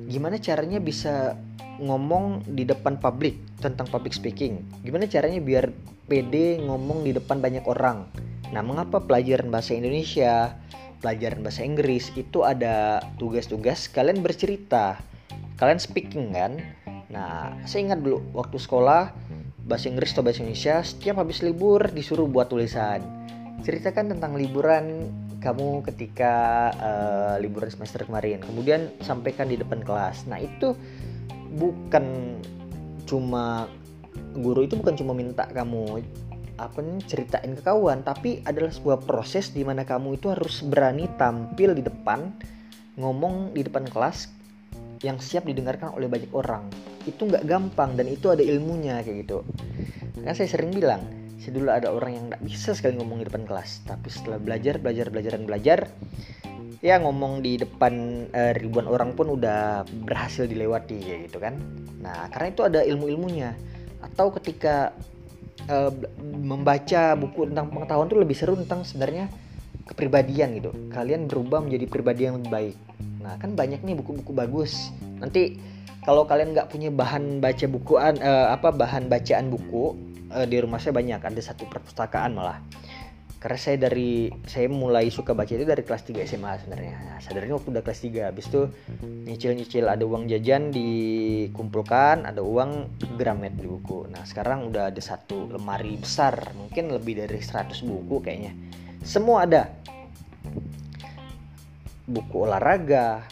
gimana 0.07 0.39
caranya 0.39 0.79
bisa 0.79 1.35
ngomong 1.83 2.47
di 2.47 2.65
depan 2.65 2.97
publik 3.03 3.37
tentang 3.59 3.91
public 3.91 4.15
speaking? 4.15 4.63
Gimana 4.87 5.11
caranya 5.11 5.43
biar 5.43 5.75
pede 6.07 6.63
ngomong 6.63 7.03
di 7.03 7.11
depan 7.11 7.43
banyak 7.43 7.67
orang? 7.67 8.07
Nah 8.55 8.63
mengapa 8.63 9.03
pelajaran 9.03 9.51
bahasa 9.51 9.75
Indonesia 9.75 10.55
pelajaran 11.03 11.45
bahasa 11.45 11.61
Inggris 11.67 12.09
itu 12.17 12.41
ada 12.47 13.05
tugas-tugas 13.21 13.91
kalian 13.93 14.25
bercerita 14.25 15.03
kalian 15.59 15.83
speaking 15.83 16.31
kan? 16.33 16.63
Nah 17.11 17.55
saya 17.67 17.91
ingat 17.91 18.01
dulu 18.07 18.23
waktu 18.33 18.57
sekolah 18.57 19.26
bahasa 19.67 19.91
Inggris 19.91 20.15
atau 20.15 20.23
bahasa 20.23 20.47
Indonesia 20.47 20.79
setiap 20.87 21.19
habis 21.19 21.43
libur 21.43 21.91
disuruh 21.91 22.31
buat 22.31 22.47
tulisan. 22.47 23.03
Ceritakan 23.67 24.15
tentang 24.15 24.39
liburan 24.39 25.11
kamu 25.43 25.83
ketika 25.91 26.35
uh, 26.79 27.35
liburan 27.43 27.69
semester 27.69 28.07
kemarin. 28.07 28.39
Kemudian 28.41 28.95
sampaikan 29.03 29.51
di 29.51 29.59
depan 29.59 29.83
kelas. 29.83 30.31
Nah 30.31 30.39
itu 30.39 30.79
bukan 31.59 32.39
cuma 33.11 33.67
guru 34.39 34.67
itu 34.67 34.79
bukan 34.79 34.95
cuma 34.95 35.13
minta 35.13 35.51
kamu 35.51 36.03
apa 36.57 36.81
nih 36.81 37.05
ceritain 37.05 37.53
ke 37.53 37.61
kawan 37.61 38.01
tapi 38.01 38.41
adalah 38.49 38.73
sebuah 38.73 39.05
proses 39.05 39.53
di 39.53 39.61
mana 39.61 39.85
kamu 39.85 40.17
itu 40.17 40.33
harus 40.33 40.65
berani 40.65 41.05
tampil 41.21 41.77
di 41.77 41.85
depan 41.85 42.33
ngomong 42.97 43.53
di 43.53 43.61
depan 43.61 43.85
kelas 43.85 44.33
yang 45.05 45.21
siap 45.21 45.45
didengarkan 45.45 45.93
oleh 45.93 46.09
banyak 46.09 46.33
orang 46.33 46.65
itu 47.07 47.23
nggak 47.23 47.47
gampang 47.47 47.95
dan 47.95 48.07
itu 48.11 48.29
ada 48.29 48.43
ilmunya 48.43 49.01
kayak 49.01 49.27
gitu. 49.27 49.47
Kan 50.21 50.35
saya 50.35 50.51
sering 50.51 50.75
bilang 50.75 51.07
saya 51.39 51.53
dulu 51.63 51.71
ada 51.71 51.95
orang 51.95 52.13
yang 52.13 52.25
nggak 52.33 52.43
bisa 52.43 52.75
sekali 52.75 52.99
ngomong 52.99 53.23
di 53.23 53.27
depan 53.31 53.47
kelas. 53.47 53.87
Tapi 53.87 54.09
setelah 54.11 54.43
belajar 54.43 54.83
belajar 54.83 55.07
belajar 55.09 55.33
dan 55.39 55.45
belajar 55.47 55.79
ya 56.85 57.01
ngomong 57.01 57.41
di 57.41 57.57
depan 57.57 58.27
uh, 58.31 58.53
ribuan 58.53 58.87
orang 58.91 59.17
pun 59.17 59.33
udah 59.33 59.87
berhasil 60.05 60.45
dilewati 60.45 60.99
kayak 61.01 61.21
gitu 61.31 61.39
kan. 61.39 61.57
Nah 62.03 62.27
karena 62.35 62.47
itu 62.51 62.63
ada 62.67 62.81
ilmu-ilmunya. 62.83 63.55
Atau 64.03 64.35
ketika 64.35 64.93
uh, 65.71 65.93
membaca 66.27 67.15
buku 67.15 67.49
tentang 67.49 67.71
pengetahuan 67.71 68.07
tuh 68.11 68.21
lebih 68.21 68.37
seru 68.37 68.59
tentang 68.59 68.83
sebenarnya 68.83 69.31
kepribadian 69.87 70.59
gitu. 70.59 70.75
Kalian 70.91 71.31
berubah 71.31 71.63
menjadi 71.63 71.87
pribadi 71.87 72.27
yang 72.27 72.43
lebih 72.43 72.51
baik. 72.51 72.77
Nah 73.23 73.39
kan 73.39 73.55
banyak 73.55 73.81
nih 73.87 73.95
buku-buku 73.95 74.35
bagus. 74.35 74.91
Nanti 75.23 75.57
kalau 76.03 76.27
kalian 76.27 76.55
nggak 76.55 76.71
punya 76.71 76.91
bahan 76.91 77.39
baca 77.39 77.67
bukuan 77.71 78.19
uh, 78.19 78.55
apa 78.55 78.75
bahan 78.75 79.07
bacaan 79.07 79.51
buku 79.51 79.95
uh, 80.35 80.47
di 80.47 80.59
rumah 80.59 80.83
saya 80.83 80.95
banyak. 80.95 81.23
Ada 81.23 81.55
satu 81.55 81.71
perpustakaan 81.71 82.35
malah. 82.35 82.59
Karena 83.37 83.63
saya 83.63 83.79
dari 83.79 84.27
saya 84.49 84.67
mulai 84.67 85.07
suka 85.07 85.31
baca 85.31 85.55
itu 85.55 85.63
dari 85.63 85.87
kelas 85.87 86.03
3 86.03 86.25
SMA 86.27 86.67
sebenarnya. 86.67 86.95
Nah, 86.99 87.19
sadarnya 87.23 87.55
waktu 87.55 87.69
udah 87.79 87.85
kelas 87.85 88.01
3 88.03 88.27
habis 88.33 88.51
itu 88.51 88.63
nyicil-nyicil 89.05 89.87
ada 89.87 90.03
uang 90.03 90.27
jajan 90.27 90.75
dikumpulkan 90.75 92.27
ada 92.27 92.43
uang 92.43 92.91
gramet 93.15 93.55
di 93.55 93.71
buku. 93.71 94.11
Nah 94.11 94.27
sekarang 94.27 94.67
udah 94.75 94.91
ada 94.91 94.99
satu 94.99 95.47
lemari 95.53 95.95
besar. 95.95 96.35
Mungkin 96.59 96.91
lebih 96.91 97.23
dari 97.23 97.39
100 97.39 97.87
buku 97.87 98.19
kayaknya 98.25 98.51
semua 99.07 99.47
ada. 99.47 99.71
Buku 102.11 102.43
olahraga. 102.43 103.23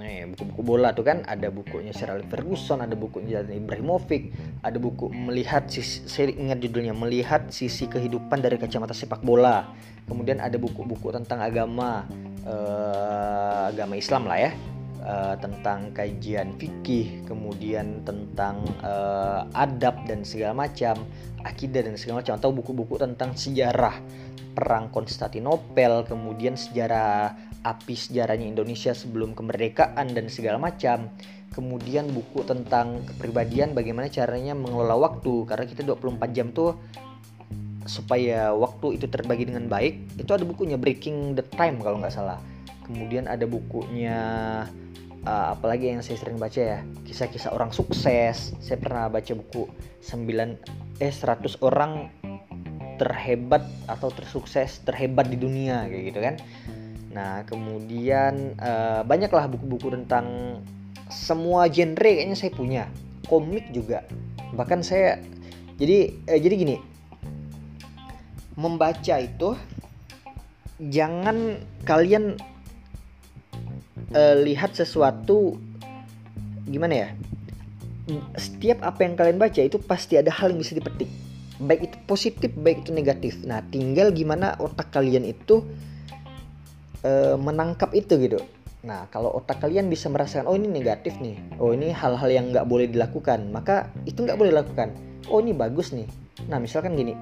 Nih, 0.00 0.32
buku-buku 0.32 0.62
bola 0.64 0.96
tuh 0.96 1.04
kan 1.04 1.20
ada 1.28 1.52
bukunya 1.52 1.92
Sir 1.92 2.08
Alex 2.08 2.24
Ferguson, 2.32 2.80
ada 2.80 2.96
bukunya 2.96 3.44
Ibrahimovic, 3.44 4.32
ada 4.64 4.80
buku 4.80 5.12
melihat 5.12 5.68
sisi, 5.68 6.08
saya 6.08 6.32
ingat 6.32 6.56
judulnya 6.64 6.96
melihat 6.96 7.52
sisi 7.52 7.84
kehidupan 7.84 8.40
dari 8.40 8.56
kacamata 8.56 8.96
sepak 8.96 9.20
bola. 9.20 9.68
Kemudian 10.08 10.40
ada 10.40 10.56
buku-buku 10.56 11.12
tentang 11.12 11.44
agama, 11.44 12.08
eh, 12.48 13.76
agama 13.76 13.92
Islam 14.00 14.24
lah 14.24 14.40
ya, 14.40 14.50
eh, 15.00 15.34
tentang 15.40 15.90
kajian 15.96 16.56
fikih, 16.56 17.24
kemudian 17.24 18.04
tentang 18.04 18.62
eh, 18.80 19.40
adab 19.56 20.04
dan 20.06 20.22
segala 20.22 20.68
macam, 20.68 21.00
akidah 21.42 21.84
dan 21.84 21.96
segala 21.96 22.20
macam, 22.24 22.36
atau 22.36 22.50
buku-buku 22.52 23.00
tentang 23.00 23.34
sejarah 23.34 23.96
perang 24.52 24.90
Konstantinopel, 24.92 26.04
kemudian 26.04 26.58
sejarah 26.58 27.32
api 27.60 27.92
sejarahnya 27.92 28.48
Indonesia 28.48 28.96
sebelum 28.96 29.36
kemerdekaan 29.36 30.16
dan 30.16 30.26
segala 30.32 30.56
macam. 30.56 31.12
Kemudian 31.50 32.14
buku 32.14 32.46
tentang 32.46 33.02
kepribadian 33.10 33.74
bagaimana 33.74 34.06
caranya 34.06 34.54
mengelola 34.54 34.94
waktu 34.94 35.50
karena 35.50 35.66
kita 35.66 35.82
24 35.82 36.30
jam 36.30 36.54
tuh 36.54 36.78
supaya 37.90 38.54
waktu 38.54 39.02
itu 39.02 39.10
terbagi 39.10 39.50
dengan 39.50 39.66
baik 39.66 40.14
itu 40.14 40.30
ada 40.30 40.46
bukunya 40.46 40.78
Breaking 40.78 41.34
the 41.34 41.42
Time 41.42 41.82
kalau 41.82 41.98
nggak 41.98 42.14
salah 42.14 42.38
kemudian 42.90 43.30
ada 43.30 43.46
bukunya 43.46 44.18
uh, 45.24 45.46
apalagi 45.54 45.94
yang 45.94 46.02
saya 46.02 46.18
sering 46.18 46.36
baca 46.36 46.58
ya 46.58 46.78
kisah-kisah 47.06 47.54
orang 47.54 47.70
sukses. 47.70 48.52
Saya 48.58 48.78
pernah 48.82 49.06
baca 49.06 49.32
buku 49.32 49.70
9 50.02 51.00
eh 51.00 51.12
100 51.12 51.62
orang 51.62 52.10
terhebat 53.00 53.64
atau 53.88 54.12
tersukses 54.12 54.84
terhebat 54.84 55.30
di 55.30 55.40
dunia 55.40 55.88
kayak 55.88 56.04
gitu 56.12 56.20
kan. 56.20 56.34
Nah 57.14 57.32
kemudian 57.48 58.58
uh, 58.60 59.00
banyaklah 59.06 59.48
buku-buku 59.48 59.94
tentang 59.94 60.60
semua 61.08 61.66
genre 61.70 61.96
kayaknya 61.96 62.36
saya 62.36 62.52
punya. 62.52 62.84
Komik 63.30 63.70
juga. 63.70 64.04
Bahkan 64.52 64.82
saya 64.82 65.22
jadi 65.80 66.12
eh, 66.28 66.40
jadi 66.42 66.54
gini 66.58 66.76
membaca 68.60 69.16
itu 69.16 69.56
jangan 70.92 71.56
kalian 71.88 72.36
uh, 74.14 74.36
lihat 74.42 74.74
sesuatu 74.74 75.58
gimana 76.66 76.94
ya? 76.94 77.08
Setiap 78.34 78.82
apa 78.82 79.06
yang 79.06 79.14
kalian 79.14 79.38
baca 79.38 79.62
itu 79.62 79.78
pasti 79.78 80.18
ada 80.18 80.34
hal 80.34 80.50
yang 80.50 80.58
bisa 80.58 80.74
dipetik. 80.74 81.06
Baik 81.60 81.92
itu 81.92 81.96
positif 82.08 82.50
baik 82.58 82.86
itu 82.86 82.90
negatif. 82.90 83.34
Nah 83.46 83.62
tinggal 83.70 84.10
gimana 84.10 84.56
otak 84.58 84.90
kalian 84.90 85.22
itu 85.28 85.62
uh, 87.06 87.36
menangkap 87.38 87.94
itu 87.94 88.18
gitu. 88.18 88.40
Nah 88.82 89.06
kalau 89.12 89.30
otak 89.36 89.60
kalian 89.62 89.86
bisa 89.92 90.08
merasakan 90.08 90.48
oh 90.50 90.56
ini 90.58 90.66
negatif 90.66 91.20
nih. 91.22 91.38
Oh 91.62 91.70
ini 91.70 91.94
hal-hal 91.94 92.30
yang 92.32 92.50
nggak 92.50 92.66
boleh 92.66 92.90
dilakukan. 92.90 93.52
Maka 93.52 93.92
itu 94.08 94.26
nggak 94.26 94.40
boleh 94.40 94.50
dilakukan. 94.50 94.90
Oh 95.30 95.38
ini 95.38 95.54
bagus 95.54 95.94
nih. 95.94 96.08
Nah 96.50 96.58
misalkan 96.58 96.98
gini. 96.98 97.14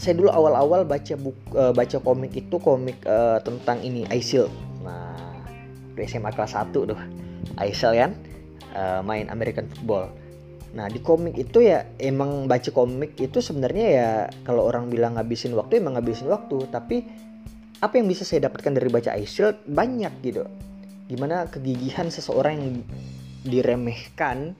Saya 0.00 0.16
dulu 0.16 0.32
awal-awal 0.32 0.88
baca 0.88 1.14
buku 1.14 1.60
uh, 1.60 1.76
baca 1.76 2.00
komik 2.00 2.32
itu 2.32 2.56
komik 2.56 3.04
uh, 3.04 3.36
tentang 3.44 3.84
ini 3.84 4.08
Aisil 4.08 4.48
di 4.48 4.69
SMA 6.00 6.32
kelas 6.32 6.56
1 6.56 6.72
tuh 6.72 6.96
Aisel 7.60 7.92
kan 7.96 8.12
uh, 8.76 9.00
main 9.04 9.28
American 9.28 9.68
football. 9.68 10.12
Nah 10.70 10.86
di 10.86 11.02
komik 11.02 11.34
itu 11.36 11.66
ya 11.66 11.82
emang 11.98 12.46
baca 12.46 12.70
komik 12.70 13.18
itu 13.18 13.42
sebenarnya 13.42 13.86
ya 13.90 14.10
kalau 14.46 14.64
orang 14.64 14.88
bilang 14.88 15.18
ngabisin 15.18 15.52
waktu 15.56 15.82
emang 15.82 15.98
ngabisin 15.98 16.30
waktu. 16.30 16.68
Tapi 16.70 16.96
apa 17.80 17.94
yang 17.96 18.06
bisa 18.06 18.22
saya 18.28 18.48
dapatkan 18.48 18.76
dari 18.76 18.88
baca 18.92 19.16
Aisel 19.16 19.56
banyak 19.66 20.12
gitu. 20.24 20.44
Gimana 21.10 21.48
kegigihan 21.50 22.06
seseorang 22.06 22.54
yang 22.60 22.74
diremehkan 23.42 24.54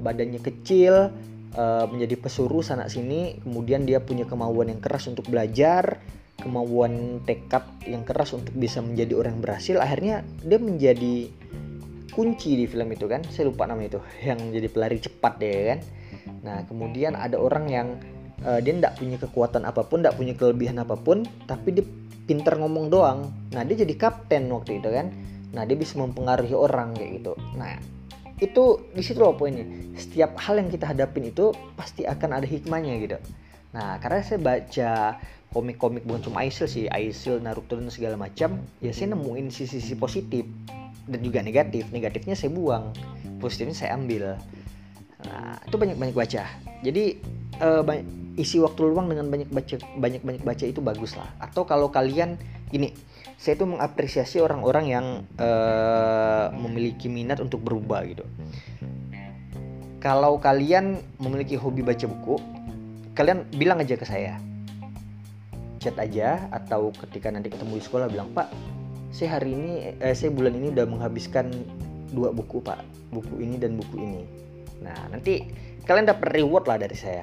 badannya 0.00 0.40
kecil 0.40 1.12
uh, 1.54 1.84
menjadi 1.86 2.16
pesuruh 2.16 2.64
sana 2.64 2.88
sini 2.88 3.38
kemudian 3.44 3.84
dia 3.84 4.00
punya 4.00 4.24
kemauan 4.24 4.72
yang 4.72 4.80
keras 4.80 5.06
untuk 5.06 5.28
belajar 5.28 6.00
kemauan 6.42 7.22
tekad 7.22 7.62
yang 7.86 8.02
keras 8.02 8.34
untuk 8.34 8.52
bisa 8.58 8.82
menjadi 8.82 9.14
orang 9.14 9.38
yang 9.38 9.44
berhasil 9.46 9.76
akhirnya 9.78 10.26
dia 10.42 10.58
menjadi 10.58 11.30
kunci 12.12 12.60
di 12.60 12.68
film 12.68 12.92
itu 12.92 13.08
kan. 13.08 13.24
Saya 13.32 13.48
lupa 13.48 13.64
nama 13.64 13.80
itu 13.82 13.98
yang 14.20 14.38
jadi 14.52 14.68
pelari 14.68 15.00
cepat 15.00 15.40
deh 15.40 15.58
kan. 15.74 15.78
Nah 16.44 16.58
kemudian 16.68 17.16
ada 17.16 17.40
orang 17.40 17.64
yang 17.72 17.88
uh, 18.44 18.60
dia 18.60 18.76
tidak 18.76 18.94
punya 19.00 19.16
kekuatan 19.16 19.62
apa 19.64 19.82
pun 19.88 20.04
tidak 20.04 20.14
punya 20.20 20.34
kelebihan 20.36 20.76
apa 20.78 20.94
pun 20.94 21.24
tapi 21.48 21.72
dia 21.72 21.86
pinter 22.28 22.54
ngomong 22.60 22.92
doang. 22.92 23.32
Nah 23.56 23.64
dia 23.64 23.82
jadi 23.82 23.94
kapten 23.96 24.52
waktu 24.52 24.78
itu 24.78 24.92
kan. 24.92 25.10
Nah 25.56 25.64
dia 25.64 25.76
bisa 25.76 25.96
mempengaruhi 25.96 26.52
orang 26.52 26.92
kayak 26.94 27.24
gitu. 27.24 27.32
Nah 27.56 27.80
itu 28.38 28.64
di 28.92 29.02
situ 29.02 29.18
loh 29.18 29.34
poinnya. 29.34 29.64
Setiap 29.96 30.36
hal 30.36 30.60
yang 30.60 30.68
kita 30.68 30.92
hadapin 30.92 31.32
itu 31.32 31.50
pasti 31.74 32.04
akan 32.04 32.42
ada 32.42 32.46
hikmahnya 32.46 32.94
gitu. 33.00 33.18
Nah 33.72 33.96
karena 34.04 34.20
saya 34.20 34.38
baca 34.38 34.92
komik-komik 35.52 36.02
bukan 36.08 36.32
cuma 36.32 36.42
Aisil 36.42 36.66
sih 36.66 36.88
Aisil 36.88 37.38
Naruto 37.44 37.76
dan 37.76 37.92
segala 37.92 38.16
macam 38.16 38.64
ya 38.80 38.90
saya 38.90 39.12
nemuin 39.12 39.52
sisi-sisi 39.52 39.94
positif 39.94 40.48
dan 41.06 41.20
juga 41.20 41.44
negatif. 41.44 41.86
Negatifnya 41.92 42.34
saya 42.34 42.50
buang 42.50 42.90
positifnya 43.38 43.76
saya 43.76 43.90
ambil. 43.94 44.40
Nah 45.22 45.60
itu 45.62 45.76
banyak-banyak 45.76 46.16
baca. 46.16 46.42
Jadi 46.82 47.04
uh, 47.60 47.82
isi 48.40 48.58
waktu 48.58 48.80
luang 48.88 49.12
dengan 49.12 49.28
banyak 49.28 49.52
baca 49.52 49.76
banyak 50.00 50.22
banyak 50.24 50.42
baca 50.42 50.64
itu 50.64 50.80
bagus 50.80 51.14
lah. 51.14 51.28
Atau 51.38 51.68
kalau 51.68 51.92
kalian 51.92 52.40
ini 52.72 52.90
saya 53.36 53.58
tuh 53.58 53.68
mengapresiasi 53.68 54.40
orang-orang 54.40 54.84
yang 54.88 55.06
uh, 55.36 56.48
memiliki 56.56 57.12
minat 57.12 57.38
untuk 57.38 57.60
berubah 57.60 58.02
gitu. 58.08 58.24
Kalau 60.02 60.40
kalian 60.42 60.98
memiliki 61.22 61.54
hobi 61.54 61.86
baca 61.86 62.10
buku 62.10 62.34
kalian 63.12 63.44
bilang 63.54 63.78
aja 63.78 63.94
ke 63.94 64.08
saya 64.08 64.40
chat 65.82 65.98
aja 65.98 66.46
atau 66.54 66.94
ketika 66.94 67.34
nanti 67.34 67.50
ketemu 67.50 67.82
di 67.82 67.84
sekolah 67.84 68.06
bilang 68.06 68.30
pak 68.30 68.46
saya 69.12 69.36
hari 69.38 69.52
ini 69.52 69.92
eh, 70.00 70.16
saya 70.16 70.32
bulan 70.32 70.56
ini 70.56 70.72
udah 70.72 70.88
menghabiskan 70.88 71.52
dua 72.16 72.32
buku 72.32 72.64
pak. 72.64 72.80
Buku 73.12 73.44
ini 73.44 73.60
dan 73.60 73.76
buku 73.76 74.00
ini. 74.00 74.22
Nah 74.80 74.96
nanti 75.12 75.44
kalian 75.84 76.08
dapat 76.08 76.32
reward 76.32 76.64
lah 76.64 76.80
dari 76.80 76.96
saya. 76.96 77.20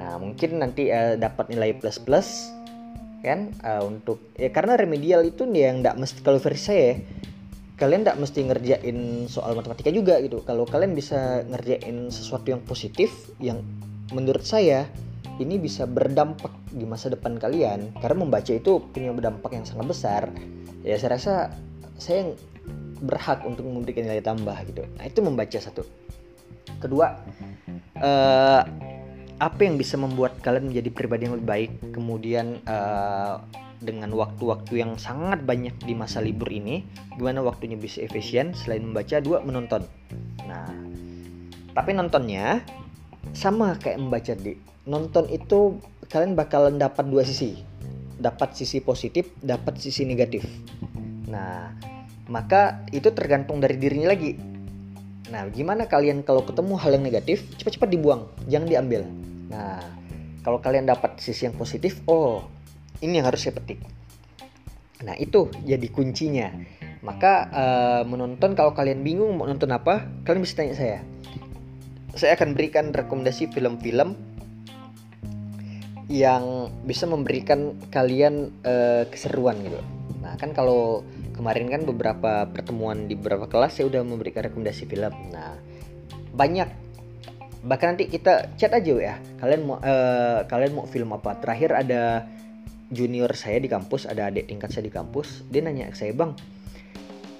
Nah 0.00 0.16
mungkin 0.16 0.56
nanti 0.56 0.88
eh, 0.88 1.20
dapat 1.20 1.52
nilai 1.52 1.76
plus 1.76 2.00
plus 2.00 2.48
kan? 3.22 3.54
Uh, 3.62 3.86
untuk 3.86 4.18
ya 4.34 4.50
karena 4.50 4.74
remedial 4.74 5.22
itu 5.22 5.46
nih 5.46 5.70
yang 5.70 5.76
tidak 5.78 5.94
mesti 5.94 6.18
kalau 6.26 6.42
versi 6.42 6.64
saya 6.64 6.98
kalian 7.78 8.02
tidak 8.02 8.18
mesti 8.18 8.40
ngerjain 8.50 8.98
soal 9.30 9.54
matematika 9.54 9.94
juga 9.94 10.18
gitu. 10.24 10.42
Kalau 10.42 10.64
kalian 10.66 10.96
bisa 10.96 11.44
ngerjain 11.46 12.08
sesuatu 12.08 12.50
yang 12.50 12.64
positif 12.64 13.30
yang 13.38 13.62
menurut 14.10 14.42
saya 14.42 14.88
ini 15.42 15.58
bisa 15.58 15.84
berdampak 15.84 16.50
di 16.70 16.86
masa 16.86 17.10
depan 17.10 17.36
kalian. 17.36 17.92
Karena 17.98 18.16
membaca 18.22 18.52
itu 18.54 18.80
punya 18.90 19.10
berdampak 19.10 19.50
yang 19.52 19.66
sangat 19.66 19.86
besar. 19.90 20.22
Ya 20.86 20.96
saya 20.98 21.18
rasa 21.18 21.34
saya 21.98 22.34
berhak 23.02 23.42
untuk 23.42 23.66
memberikan 23.66 24.06
nilai 24.06 24.22
tambah 24.22 24.54
gitu. 24.70 24.86
Nah 24.98 25.04
itu 25.04 25.20
membaca 25.20 25.58
satu. 25.58 25.82
Kedua 26.78 27.18
uh, 27.98 28.62
apa 29.42 29.60
yang 29.66 29.74
bisa 29.74 29.98
membuat 29.98 30.38
kalian 30.38 30.70
menjadi 30.70 30.90
pribadi 30.94 31.26
yang 31.26 31.34
lebih 31.38 31.48
baik? 31.50 31.72
Kemudian 31.90 32.62
uh, 32.66 33.42
dengan 33.82 34.14
waktu-waktu 34.14 34.78
yang 34.78 34.94
sangat 34.94 35.42
banyak 35.42 35.74
di 35.82 35.98
masa 35.98 36.22
libur 36.22 36.46
ini 36.46 36.86
gimana 37.18 37.42
waktunya 37.42 37.74
bisa 37.74 37.98
efisien? 38.02 38.54
Selain 38.54 38.86
membaca 38.86 39.18
dua 39.18 39.42
menonton. 39.42 39.82
Nah 40.46 40.70
tapi 41.72 41.96
nontonnya 41.96 42.60
sama 43.32 43.74
kayak 43.80 43.98
membaca 43.98 44.32
di 44.36 44.71
nonton 44.86 45.30
itu 45.30 45.78
kalian 46.10 46.34
bakalan 46.34 46.76
dapat 46.78 47.06
dua 47.06 47.22
sisi. 47.22 47.58
Dapat 48.22 48.54
sisi 48.54 48.78
positif 48.78 49.30
dapat 49.42 49.78
sisi 49.78 50.06
negatif. 50.06 50.46
Nah 51.26 51.74
maka 52.30 52.86
itu 52.94 53.10
tergantung 53.10 53.58
dari 53.58 53.78
dirinya 53.78 54.14
lagi. 54.14 54.38
Nah 55.30 55.48
gimana 55.50 55.90
kalian 55.90 56.22
kalau 56.22 56.46
ketemu 56.46 56.74
hal 56.78 56.90
yang 56.94 57.04
negatif 57.04 57.42
cepat-cepat 57.58 57.88
dibuang 57.90 58.22
jangan 58.46 58.68
diambil. 58.68 59.02
Nah 59.50 59.82
kalau 60.42 60.58
kalian 60.62 60.86
dapat 60.86 61.18
sisi 61.18 61.46
yang 61.46 61.54
positif 61.54 62.02
oh 62.06 62.46
ini 63.02 63.18
yang 63.18 63.26
harus 63.26 63.42
saya 63.42 63.58
petik. 63.58 63.82
Nah 65.02 65.18
itu 65.18 65.50
jadi 65.66 65.86
kuncinya. 65.90 66.50
Maka 67.02 67.50
uh, 67.50 68.02
menonton 68.06 68.54
kalau 68.54 68.70
kalian 68.78 69.02
bingung 69.02 69.34
mau 69.34 69.50
nonton 69.50 69.74
apa 69.74 70.06
kalian 70.22 70.46
bisa 70.46 70.62
tanya 70.62 70.78
saya. 70.78 70.98
Saya 72.14 72.38
akan 72.38 72.54
berikan 72.54 72.94
rekomendasi 72.94 73.50
film-film 73.50 74.14
yang 76.12 76.68
bisa 76.84 77.08
memberikan 77.08 77.80
kalian 77.88 78.52
uh, 78.68 79.08
keseruan 79.08 79.56
gitu. 79.64 79.80
Nah 80.20 80.36
kan 80.36 80.52
kalau 80.52 81.00
kemarin 81.32 81.72
kan 81.72 81.88
beberapa 81.88 82.44
pertemuan 82.52 83.08
di 83.08 83.16
beberapa 83.16 83.48
kelas 83.48 83.80
saya 83.80 83.88
udah 83.88 84.04
memberikan 84.04 84.44
rekomendasi 84.44 84.84
film. 84.84 85.32
Nah 85.32 85.56
banyak. 86.36 86.68
Bahkan 87.64 87.96
nanti 87.96 88.12
kita 88.12 88.52
chat 88.60 88.76
aja 88.76 88.92
ya. 88.92 89.14
Kalian 89.40 89.64
mau 89.64 89.80
uh, 89.80 90.44
kalian 90.44 90.76
mau 90.76 90.84
film 90.84 91.16
apa? 91.16 91.40
Terakhir 91.40 91.72
ada 91.80 92.28
junior 92.92 93.32
saya 93.32 93.56
di 93.56 93.72
kampus 93.72 94.04
ada 94.04 94.28
adik 94.28 94.52
tingkat 94.52 94.68
saya 94.68 94.84
di 94.84 94.92
kampus 94.92 95.48
dia 95.48 95.64
nanya 95.64 95.88
ke 95.88 95.96
saya 95.96 96.12
bang 96.12 96.36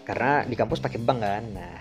karena 0.08 0.48
di 0.48 0.56
kampus 0.56 0.80
pakai 0.80 0.96
bank 0.96 1.20
kan? 1.20 1.44
Nah 1.52 1.76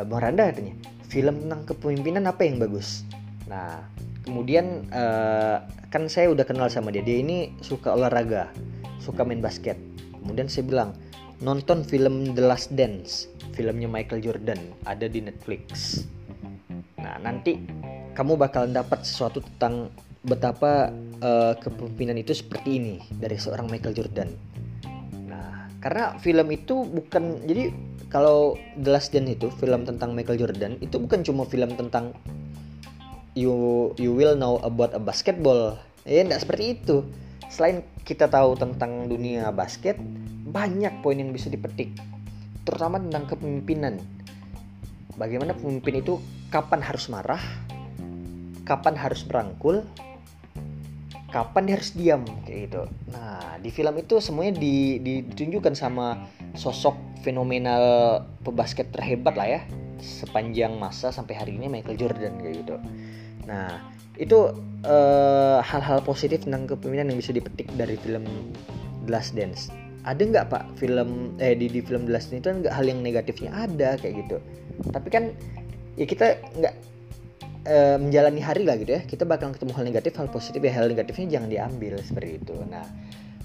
uh, 0.00 0.04
bang 0.08 0.20
Randa 0.24 0.48
katanya 0.48 0.74
film 1.12 1.44
tentang 1.44 1.68
kepemimpinan 1.68 2.24
apa 2.24 2.48
yang 2.48 2.56
bagus? 2.56 3.04
Nah 3.44 3.84
kemudian 4.24 4.86
uh, 4.92 5.64
kan 5.90 6.06
saya 6.06 6.30
udah 6.30 6.46
kenal 6.46 6.70
sama 6.70 6.94
dia. 6.94 7.02
Dia 7.02 7.20
ini 7.20 7.54
suka 7.60 7.94
olahraga 7.94 8.52
suka 9.00 9.24
main 9.24 9.40
basket. 9.40 9.80
Kemudian 10.20 10.46
saya 10.46 10.64
bilang 10.68 10.90
nonton 11.40 11.82
film 11.82 12.36
The 12.36 12.44
Last 12.44 12.76
Dance 12.76 13.26
filmnya 13.56 13.88
Michael 13.88 14.22
Jordan 14.22 14.60
ada 14.84 15.08
di 15.08 15.24
Netflix. 15.24 16.04
Nah 17.00 17.16
nanti 17.18 17.58
kamu 18.12 18.36
bakalan 18.36 18.76
dapat 18.76 19.02
sesuatu 19.02 19.40
tentang 19.40 19.88
betapa 20.20 20.92
uh, 21.24 21.56
kepemimpinan 21.56 22.20
itu 22.20 22.36
seperti 22.36 22.76
ini 22.76 22.94
dari 23.16 23.40
seorang 23.40 23.72
Michael 23.72 23.96
Jordan. 23.96 24.28
Nah 25.26 25.72
karena 25.80 26.20
film 26.20 26.46
itu 26.52 26.84
bukan 26.84 27.40
jadi 27.48 27.72
kalau 28.12 28.60
The 28.76 28.90
Last 28.92 29.16
Dance 29.16 29.32
itu 29.32 29.48
film 29.56 29.88
tentang 29.88 30.12
Michael 30.12 30.44
Jordan 30.44 30.76
itu 30.84 31.00
bukan 31.00 31.24
cuma 31.24 31.48
film 31.48 31.72
tentang 31.72 32.12
you 33.34 33.90
you 33.96 34.10
will 34.14 34.34
know 34.34 34.58
about 34.62 34.94
a 34.96 35.00
basketball. 35.02 35.78
Ya 36.08 36.24
enggak 36.24 36.42
seperti 36.46 36.80
itu. 36.80 37.06
Selain 37.50 37.82
kita 38.06 38.30
tahu 38.30 38.54
tentang 38.54 39.10
dunia 39.10 39.50
basket 39.50 39.98
banyak 40.50 41.02
poin 41.02 41.18
yang 41.18 41.30
bisa 41.30 41.46
dipetik 41.46 41.94
terutama 42.66 42.98
tentang 42.98 43.26
kepemimpinan. 43.30 43.98
Bagaimana 45.18 45.52
pemimpin 45.52 46.00
itu 46.00 46.16
kapan 46.48 46.80
harus 46.82 47.06
marah 47.12 47.42
kapan 48.70 48.94
harus 48.94 49.26
merangkul 49.26 49.82
kapan 51.34 51.62
dia 51.66 51.74
harus 51.74 51.90
diam 51.94 52.22
kayak 52.46 52.70
gitu. 52.70 52.82
Nah 53.10 53.58
di 53.58 53.70
film 53.70 53.94
itu 53.98 54.22
semuanya 54.22 54.58
di, 54.58 54.98
ditunjukkan 55.02 55.74
sama 55.74 56.26
sosok 56.54 57.22
fenomenal 57.22 57.82
pebasket 58.42 58.90
terhebat 58.94 59.34
lah 59.34 59.46
ya 59.46 59.60
sepanjang 60.00 60.80
masa 60.80 61.12
sampai 61.12 61.36
hari 61.36 61.52
ini 61.60 61.68
Michael 61.68 62.00
Jordan 62.00 62.40
kayak 62.40 62.64
gitu 62.64 62.76
nah 63.48 63.80
itu 64.20 64.52
hal 64.84 65.60
hal-hal 65.64 66.00
positif 66.04 66.44
tentang 66.44 66.68
kepemimpinan 66.68 67.12
yang 67.12 67.18
bisa 67.20 67.32
dipetik 67.32 67.68
dari 67.76 67.96
film 68.00 68.24
Last 69.08 69.36
Dance. 69.36 69.72
Ada 70.04 70.20
nggak 70.24 70.46
pak 70.48 70.64
film 70.80 71.36
eh 71.36 71.52
di, 71.52 71.68
di 71.68 71.80
film 71.84 72.08
Last 72.08 72.32
Dance 72.32 72.44
itu 72.44 72.50
nggak 72.64 72.74
hal 72.74 72.84
yang 72.88 73.00
negatifnya 73.04 73.52
ada 73.52 73.96
kayak 74.00 74.24
gitu. 74.24 74.36
Tapi 74.88 75.08
kan 75.12 75.32
ya 75.96 76.04
kita 76.08 76.40
nggak 76.56 76.74
e, 77.68 77.76
menjalani 78.00 78.40
hari 78.40 78.64
lah 78.64 78.76
gitu 78.80 78.96
ya. 78.96 79.00
Kita 79.04 79.28
bakal 79.28 79.52
ketemu 79.52 79.72
hal 79.76 79.84
negatif 79.84 80.12
hal 80.16 80.28
positif 80.32 80.60
ya 80.60 80.72
hal 80.72 80.88
negatifnya 80.88 81.40
jangan 81.40 81.48
diambil 81.52 82.00
seperti 82.00 82.40
itu. 82.40 82.56
Nah 82.68 82.84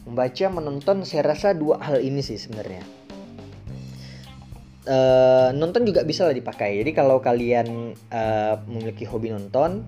membaca 0.07 0.45
menonton 0.47 1.03
saya 1.03 1.35
rasa 1.35 1.51
dua 1.51 1.81
hal 1.81 1.99
ini 1.99 2.23
sih 2.23 2.37
sebenarnya 2.37 3.04
e, 4.85 4.97
nonton 5.57 5.83
juga 5.83 6.05
bisa 6.05 6.29
lah 6.29 6.35
dipakai 6.37 6.79
jadi 6.81 6.91
kalau 6.93 7.19
kalian 7.19 7.97
e, 7.97 8.21
memiliki 8.69 9.03
hobi 9.03 9.33
nonton 9.33 9.83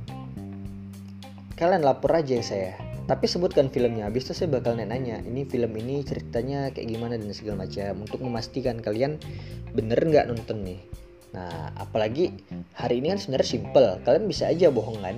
kalian 1.57 1.81
lapor 1.86 2.13
aja 2.17 2.38
saya 2.41 2.73
tapi 3.07 3.23
sebutkan 3.23 3.71
filmnya 3.71 4.12
habis 4.12 4.27
itu 4.27 4.33
saya 4.36 4.51
bakal 4.51 4.75
nanya 4.75 5.23
ini 5.23 5.47
film 5.47 5.71
ini 5.79 6.03
ceritanya 6.03 6.75
kayak 6.75 6.91
gimana 6.91 7.15
dan 7.15 7.31
segala 7.31 7.63
macam 7.63 8.03
untuk 8.03 8.19
memastikan 8.19 8.83
kalian 8.83 9.15
bener 9.71 9.97
nggak 10.01 10.27
nonton 10.27 10.67
nih 10.67 10.81
Nah, 11.36 11.75
apalagi 11.75 12.31
hari 12.73 13.03
ini 13.03 13.12
kan 13.13 13.19
sebenarnya 13.19 13.49
simple. 13.60 13.89
Kalian 14.01 14.25
bisa 14.25 14.47
aja 14.47 14.71
bohong 14.71 15.03
kan? 15.03 15.17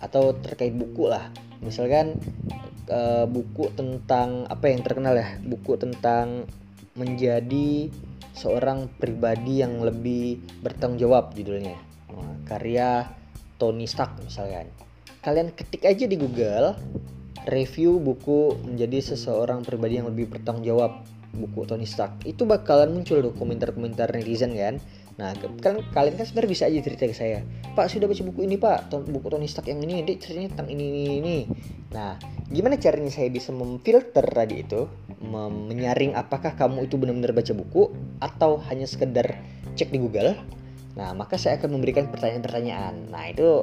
Atau 0.00 0.36
terkait 0.40 0.70
buku 0.70 1.08
lah. 1.08 1.32
Misalkan 1.64 2.20
uh, 2.88 3.24
buku 3.26 3.72
tentang 3.74 4.46
apa 4.46 4.68
yang 4.68 4.84
terkenal 4.84 5.16
ya? 5.16 5.40
Buku 5.40 5.74
tentang 5.80 6.44
menjadi 6.94 7.88
seorang 8.40 8.88
pribadi 8.96 9.60
yang 9.60 9.84
lebih 9.84 10.40
bertanggung 10.64 10.96
jawab 10.96 11.36
judulnya. 11.36 11.76
Karya 12.48 13.12
Tony 13.60 13.84
Stark 13.84 14.16
misalkan. 14.24 14.72
Kalian 15.20 15.52
ketik 15.52 15.84
aja 15.84 16.08
di 16.08 16.16
Google 16.16 16.72
review 17.44 18.00
buku 18.00 18.56
menjadi 18.64 19.12
seseorang 19.12 19.60
pribadi 19.60 20.00
yang 20.00 20.08
lebih 20.08 20.32
bertanggung 20.32 20.64
jawab 20.64 21.04
buku 21.30 21.68
Tony 21.68 21.86
Stark 21.86 22.26
itu 22.26 22.42
bakalan 22.42 22.90
muncul 22.90 23.22
tuh 23.22 23.32
komentar-komentar 23.38 24.10
netizen 24.10 24.56
kan 24.58 24.82
Nah, 25.20 25.36
kan 25.36 25.84
kalian 25.92 26.16
kan 26.16 26.24
sebenarnya 26.24 26.50
bisa 26.50 26.64
aja 26.64 26.80
cerita 26.80 27.04
ke 27.04 27.12
saya. 27.12 27.44
Pak, 27.76 27.92
sudah 27.92 28.08
baca 28.08 28.22
buku 28.24 28.40
ini, 28.48 28.56
Pak. 28.56 28.88
Buku 28.88 29.28
Tony 29.28 29.44
Stark 29.44 29.68
yang 29.68 29.84
ini, 29.84 30.00
dia 30.00 30.16
ceritanya 30.16 30.56
tentang 30.56 30.72
ini, 30.72 30.84
ini, 30.88 31.02
ini. 31.20 31.38
Nah, 31.92 32.16
gimana 32.48 32.80
caranya 32.80 33.12
saya 33.12 33.28
bisa 33.28 33.52
memfilter 33.52 34.24
tadi 34.24 34.64
itu? 34.64 34.88
Menyaring 35.20 36.16
apakah 36.16 36.56
kamu 36.56 36.88
itu 36.88 36.96
benar-benar 36.96 37.36
baca 37.36 37.52
buku 37.52 37.92
atau 38.24 38.56
hanya 38.72 38.88
sekedar 38.88 39.36
cek 39.76 39.92
di 39.92 40.00
Google? 40.00 40.32
Nah, 40.96 41.12
maka 41.12 41.36
saya 41.36 41.60
akan 41.60 41.76
memberikan 41.76 42.08
pertanyaan-pertanyaan. 42.08 43.12
Nah, 43.12 43.28
itu 43.28 43.60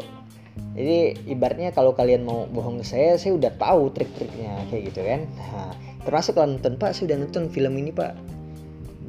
jadi 0.78 1.18
ibaratnya 1.26 1.74
kalau 1.74 1.98
kalian 1.98 2.22
mau 2.22 2.46
bohong 2.46 2.82
ke 2.82 2.86
saya, 2.86 3.18
saya 3.18 3.34
udah 3.34 3.50
tahu 3.58 3.90
trik-triknya 3.98 4.62
kayak 4.70 4.94
gitu 4.94 5.02
kan. 5.02 5.22
Nah, 5.26 5.74
termasuk 6.06 6.38
kalau 6.38 6.54
nonton 6.54 6.78
Pak, 6.78 6.94
saya 6.94 7.14
udah 7.14 7.18
nonton 7.26 7.50
film 7.50 7.74
ini 7.82 7.90
Pak, 7.90 8.14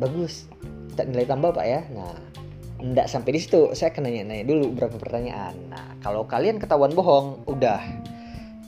bagus, 0.01 0.49
tak 0.97 1.13
nilai 1.13 1.29
tambah 1.29 1.53
Pak 1.53 1.67
ya. 1.69 1.81
Nah, 1.93 2.17
Nggak 2.79 3.11
sampai 3.11 3.35
di 3.35 3.41
situ, 3.43 3.75
saya 3.75 3.91
akan 3.91 4.07
nanya-nanya 4.07 4.47
dulu 4.47 4.71
beberapa 4.71 5.03
pertanyaan. 5.03 5.55
Nah, 5.67 5.99
kalau 5.99 6.31
kalian 6.31 6.62
ketahuan 6.62 6.95
bohong, 6.95 7.43
udah 7.51 7.83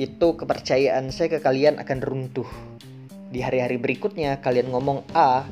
itu 0.02 0.34
kepercayaan 0.34 1.14
saya 1.14 1.30
ke 1.30 1.38
kalian 1.38 1.78
akan 1.78 1.98
runtuh. 2.02 2.48
Di 3.30 3.38
hari-hari 3.38 3.78
berikutnya 3.78 4.42
kalian 4.42 4.74
ngomong 4.74 5.06
A, 5.14 5.46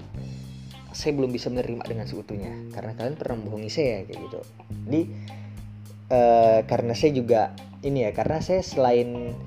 saya 0.90 1.14
belum 1.14 1.30
bisa 1.30 1.46
menerima 1.52 1.84
dengan 1.86 2.10
seutuhnya 2.10 2.50
karena 2.74 2.96
kalian 2.98 3.14
pernah 3.14 3.38
membohongi 3.38 3.70
saya 3.70 4.02
kayak 4.02 4.18
gitu. 4.18 4.40
Jadi 4.88 5.02
uh, 6.10 6.58
karena 6.66 6.92
saya 6.98 7.12
juga 7.14 7.54
ini 7.86 8.02
ya, 8.02 8.10
karena 8.10 8.42
saya 8.42 8.64
selain 8.66 9.38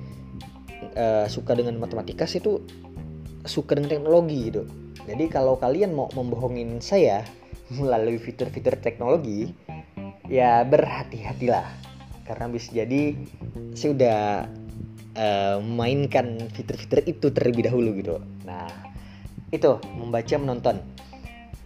uh, 0.96 1.28
suka 1.28 1.52
dengan 1.52 1.76
matematika, 1.76 2.24
tuh 2.40 2.64
suka 3.44 3.76
dengan 3.76 4.00
teknologi 4.00 4.48
gitu. 4.48 4.64
Jadi 5.04 5.28
kalau 5.28 5.60
kalian 5.60 5.92
mau 5.92 6.08
membohongin 6.14 6.80
saya, 6.80 7.26
melalui 7.76 8.20
fitur-fitur 8.20 8.76
teknologi 8.80 9.52
ya 10.28 10.64
berhati-hatilah. 10.64 11.66
Karena 12.28 12.46
bisa 12.48 12.70
jadi 12.72 13.16
saya 13.76 13.90
udah 13.92 14.20
uh, 15.16 15.56
mainkan 15.60 16.38
fitur-fitur 16.52 17.04
itu 17.04 17.26
terlebih 17.32 17.68
dahulu 17.68 17.90
gitu. 17.98 18.16
Nah 18.44 18.68
itu 19.52 19.80
membaca 19.96 20.34
menonton. 20.38 20.80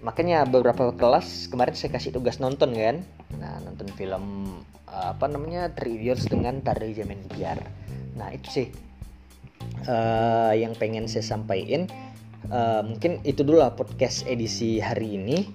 Makanya 0.03 0.47
beberapa 0.47 0.95
kelas 0.95 1.51
kemarin 1.51 1.75
saya 1.75 1.95
kasih 1.95 2.15
tugas 2.15 2.39
nonton 2.39 2.75
kan. 2.75 3.03
Nah 3.39 3.59
nonton 3.63 3.91
film 3.95 4.57
uh, 4.91 5.13
apa 5.15 5.27
namanya 5.29 5.71
Idiots 5.75 6.27
dengan 6.27 6.63
Tari 6.63 6.95
Jamin 6.95 7.21
Biar 7.31 7.59
nah 8.17 8.33
itu 8.33 8.49
sih 8.49 8.67
uh, 9.85 10.57
yang 10.57 10.73
pengen 10.77 11.07
saya 11.07 11.25
sampaikan. 11.25 11.87
Uh, 12.47 12.87
mungkin 12.87 13.19
itu 13.27 13.43
dulu 13.43 13.59
lah 13.59 13.75
podcast 13.75 14.23
edisi 14.31 14.79
hari 14.79 15.19
ini 15.19 15.51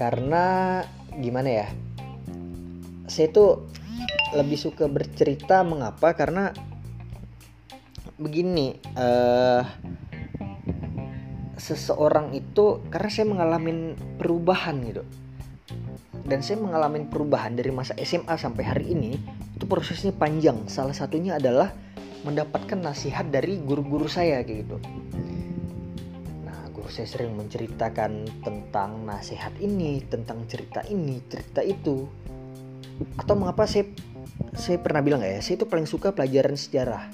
karena 0.00 0.80
gimana 1.20 1.50
ya 1.52 1.68
saya 3.04 3.28
tuh 3.28 3.68
lebih 4.32 4.56
suka 4.56 4.88
bercerita 4.88 5.60
mengapa 5.60 6.16
karena 6.16 6.56
begini 8.16 8.80
uh, 8.96 9.60
seseorang 11.60 12.32
itu 12.32 12.80
karena 12.88 13.10
saya 13.12 13.26
mengalami 13.28 13.92
perubahan 14.16 14.80
gitu. 14.86 15.04
Dan 16.24 16.46
saya 16.46 16.62
mengalami 16.62 17.10
perubahan 17.10 17.58
dari 17.58 17.74
masa 17.74 17.98
SMA 17.98 18.38
sampai 18.38 18.62
hari 18.62 18.94
ini 18.94 19.18
itu 19.58 19.66
prosesnya 19.66 20.14
panjang. 20.14 20.70
Salah 20.70 20.94
satunya 20.94 21.42
adalah 21.42 21.74
mendapatkan 22.22 22.78
nasihat 22.78 23.26
dari 23.34 23.58
guru-guru 23.58 24.06
saya 24.06 24.46
kayak 24.46 24.68
gitu 24.68 24.76
saya 26.90 27.06
sering 27.06 27.32
menceritakan 27.38 28.42
tentang 28.42 29.06
nasihat 29.06 29.54
ini, 29.62 30.02
tentang 30.04 30.44
cerita 30.50 30.82
ini, 30.90 31.22
cerita 31.30 31.62
itu. 31.62 32.04
Atau 33.16 33.38
mengapa 33.38 33.64
saya 33.64 33.88
saya 34.52 34.82
pernah 34.82 35.00
bilang 35.00 35.22
ya, 35.22 35.38
saya 35.40 35.56
itu 35.62 35.66
paling 35.70 35.86
suka 35.86 36.12
pelajaran 36.12 36.58
sejarah. 36.58 37.08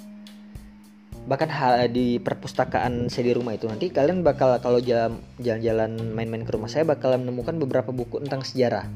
Bahkan 1.26 1.50
di 1.90 2.22
perpustakaan 2.22 3.10
saya 3.10 3.24
di 3.30 3.34
rumah 3.34 3.52
itu 3.58 3.66
nanti 3.66 3.90
kalian 3.90 4.22
bakal 4.22 4.54
kalau 4.62 4.78
jalan-jalan 4.78 6.14
main-main 6.14 6.46
ke 6.46 6.54
rumah 6.54 6.70
saya 6.70 6.86
bakal 6.86 7.18
menemukan 7.18 7.58
beberapa 7.58 7.90
buku 7.90 8.22
tentang 8.22 8.46
sejarah. 8.46 8.86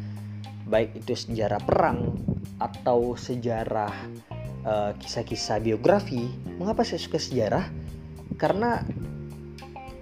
Baik 0.71 1.03
itu 1.03 1.19
sejarah 1.19 1.59
perang 1.59 2.14
atau 2.62 3.19
sejarah 3.19 3.90
uh, 4.62 4.95
kisah-kisah 4.95 5.59
biografi. 5.59 6.31
Mengapa 6.62 6.87
saya 6.87 7.03
suka 7.03 7.19
sejarah? 7.19 7.66
Karena 8.38 8.79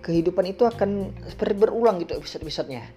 kehidupan 0.08 0.48
itu 0.48 0.64
akan 0.64 1.12
seperti 1.28 1.68
berulang 1.68 2.00
gitu 2.00 2.16
episode-episodenya. 2.16 2.88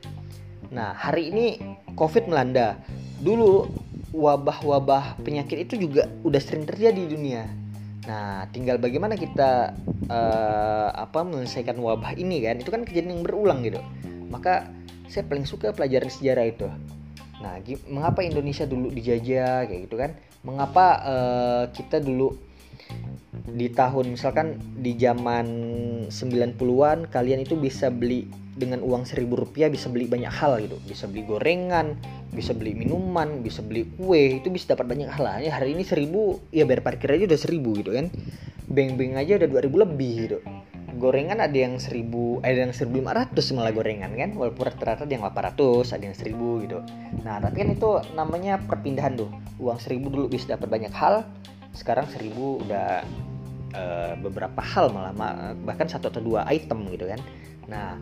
Nah, 0.71 0.95
hari 0.95 1.27
ini 1.27 1.59
COVID 1.99 2.31
melanda. 2.31 2.79
Dulu 3.19 3.67
wabah-wabah 4.15 5.19
penyakit 5.19 5.67
itu 5.67 5.75
juga 5.75 6.07
udah 6.23 6.39
sering 6.39 6.63
terjadi 6.63 6.95
di 6.95 7.11
dunia. 7.11 7.43
Nah, 8.07 8.47
tinggal 8.55 8.79
bagaimana 8.79 9.19
kita 9.19 9.75
uh, 10.07 10.89
apa 10.95 11.27
menyelesaikan 11.27 11.75
wabah 11.75 12.15
ini 12.15 12.47
kan? 12.47 12.63
Itu 12.63 12.71
kan 12.71 12.87
kejadian 12.87 13.19
yang 13.19 13.23
berulang 13.27 13.59
gitu. 13.67 13.83
Maka 14.31 14.71
saya 15.11 15.27
paling 15.27 15.43
suka 15.43 15.75
pelajaran 15.75 16.07
sejarah 16.07 16.47
itu. 16.47 16.71
Nah, 17.43 17.59
mengapa 17.91 18.23
Indonesia 18.23 18.63
dulu 18.63 18.87
dijajah 18.87 19.67
kayak 19.67 19.81
gitu 19.91 19.99
kan? 19.99 20.15
Mengapa 20.47 20.85
uh, 21.03 21.63
kita 21.75 21.99
dulu 21.99 22.31
di 23.49 23.67
tahun 23.73 24.13
misalkan 24.13 24.61
di 24.79 24.93
zaman 24.97 25.47
90-an 26.07 27.09
kalian 27.09 27.41
itu 27.41 27.57
bisa 27.57 27.89
beli 27.89 28.29
dengan 28.51 28.83
uang 28.83 29.07
seribu 29.07 29.39
rupiah 29.39 29.71
bisa 29.71 29.87
beli 29.87 30.05
banyak 30.05 30.29
hal 30.29 30.59
gitu. 30.61 30.77
Bisa 30.85 31.07
beli 31.07 31.23
gorengan 31.25 31.97
bisa 32.31 32.55
beli 32.55 32.71
minuman 32.71 33.43
bisa 33.43 33.59
beli 33.59 33.83
kue 33.99 34.39
itu 34.39 34.47
bisa 34.47 34.71
dapat 34.75 34.87
banyak 34.87 35.11
hal 35.11 35.43
ya 35.43 35.51
hari 35.51 35.75
ini 35.75 35.83
seribu 35.83 36.39
ya 36.55 36.63
bayar 36.63 36.79
parkir 36.79 37.11
aja 37.11 37.27
udah 37.27 37.39
seribu 37.39 37.69
gitu 37.79 37.91
kan. 37.95 38.07
Beng-beng 38.71 39.19
aja 39.19 39.35
udah 39.35 39.49
dua 39.49 39.61
ribu 39.63 39.83
lebih 39.83 40.13
gitu. 40.27 40.39
Gorengan 40.91 41.39
ada 41.41 41.55
yang 41.55 41.79
1000 41.79 42.43
ada 42.45 42.67
yang 42.67 42.75
1500 42.75 43.33
malah 43.57 43.73
gorengan 43.73 44.11
kan. 44.13 44.37
Walaupun 44.37 44.63
rata-rata 44.69 45.07
ada 45.07 45.13
yang 45.15 45.23
800 45.23 45.95
ada 45.97 46.03
yang 46.03 46.15
1000 46.15 46.63
gitu. 46.67 46.77
Nah 47.25 47.41
tapi 47.41 47.55
kan 47.63 47.69
itu 47.73 47.89
namanya 48.13 48.61
perpindahan 48.61 49.17
tuh. 49.17 49.31
Uang 49.57 49.79
1000 49.79 49.97
dulu 50.11 50.27
bisa 50.29 50.53
dapat 50.53 50.67
banyak 50.67 50.93
hal 50.93 51.25
sekarang 51.71 52.05
1000 52.11 52.67
udah 52.67 53.01
uh, 53.73 54.13
beberapa 54.19 54.59
hal 54.59 54.91
malah 54.91 55.13
bahkan 55.63 55.87
satu 55.87 56.11
atau 56.11 56.21
dua 56.23 56.47
item 56.47 56.87
gitu 56.91 57.07
kan 57.09 57.19
nah 57.69 57.95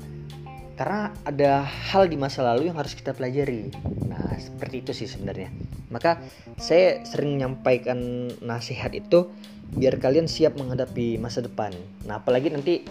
karena 0.80 1.11
ada 1.28 1.67
hal 1.67 2.07
di 2.07 2.15
masa 2.15 2.39
lalu 2.39 2.72
yang 2.72 2.80
harus 2.80 2.95
kita 2.95 3.11
pelajari. 3.11 3.67
Nah, 4.07 4.32
seperti 4.39 4.80
itu 4.80 4.95
sih 4.95 5.11
sebenarnya. 5.11 5.51
Maka 5.91 6.24
saya 6.55 7.03
sering 7.03 7.36
menyampaikan 7.36 8.32
nasihat 8.39 8.95
itu 8.95 9.28
biar 9.76 9.99
kalian 9.99 10.32
siap 10.32 10.55
menghadapi 10.55 11.20
masa 11.20 11.43
depan. 11.43 11.76
Nah, 12.07 12.24
apalagi 12.24 12.47
nanti 12.47 12.88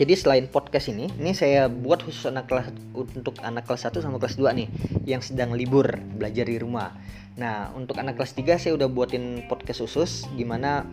jadi 0.00 0.16
selain 0.16 0.48
podcast 0.48 0.88
ini, 0.88 1.12
ini 1.20 1.36
saya 1.36 1.68
buat 1.68 2.00
khusus 2.00 2.32
anak 2.32 2.48
kelas 2.48 2.72
untuk 2.96 3.36
anak 3.44 3.68
kelas 3.68 3.92
1 3.92 4.00
sama 4.00 4.16
kelas 4.16 4.40
2 4.40 4.56
nih 4.56 4.68
yang 5.04 5.20
sedang 5.20 5.52
libur 5.52 5.84
belajar 6.16 6.48
di 6.48 6.56
rumah. 6.56 6.96
Nah, 7.36 7.68
untuk 7.76 8.00
anak 8.00 8.16
kelas 8.16 8.32
3 8.32 8.56
saya 8.56 8.72
udah 8.80 8.88
buatin 8.88 9.44
podcast 9.44 9.84
khusus 9.84 10.24
gimana 10.40 10.88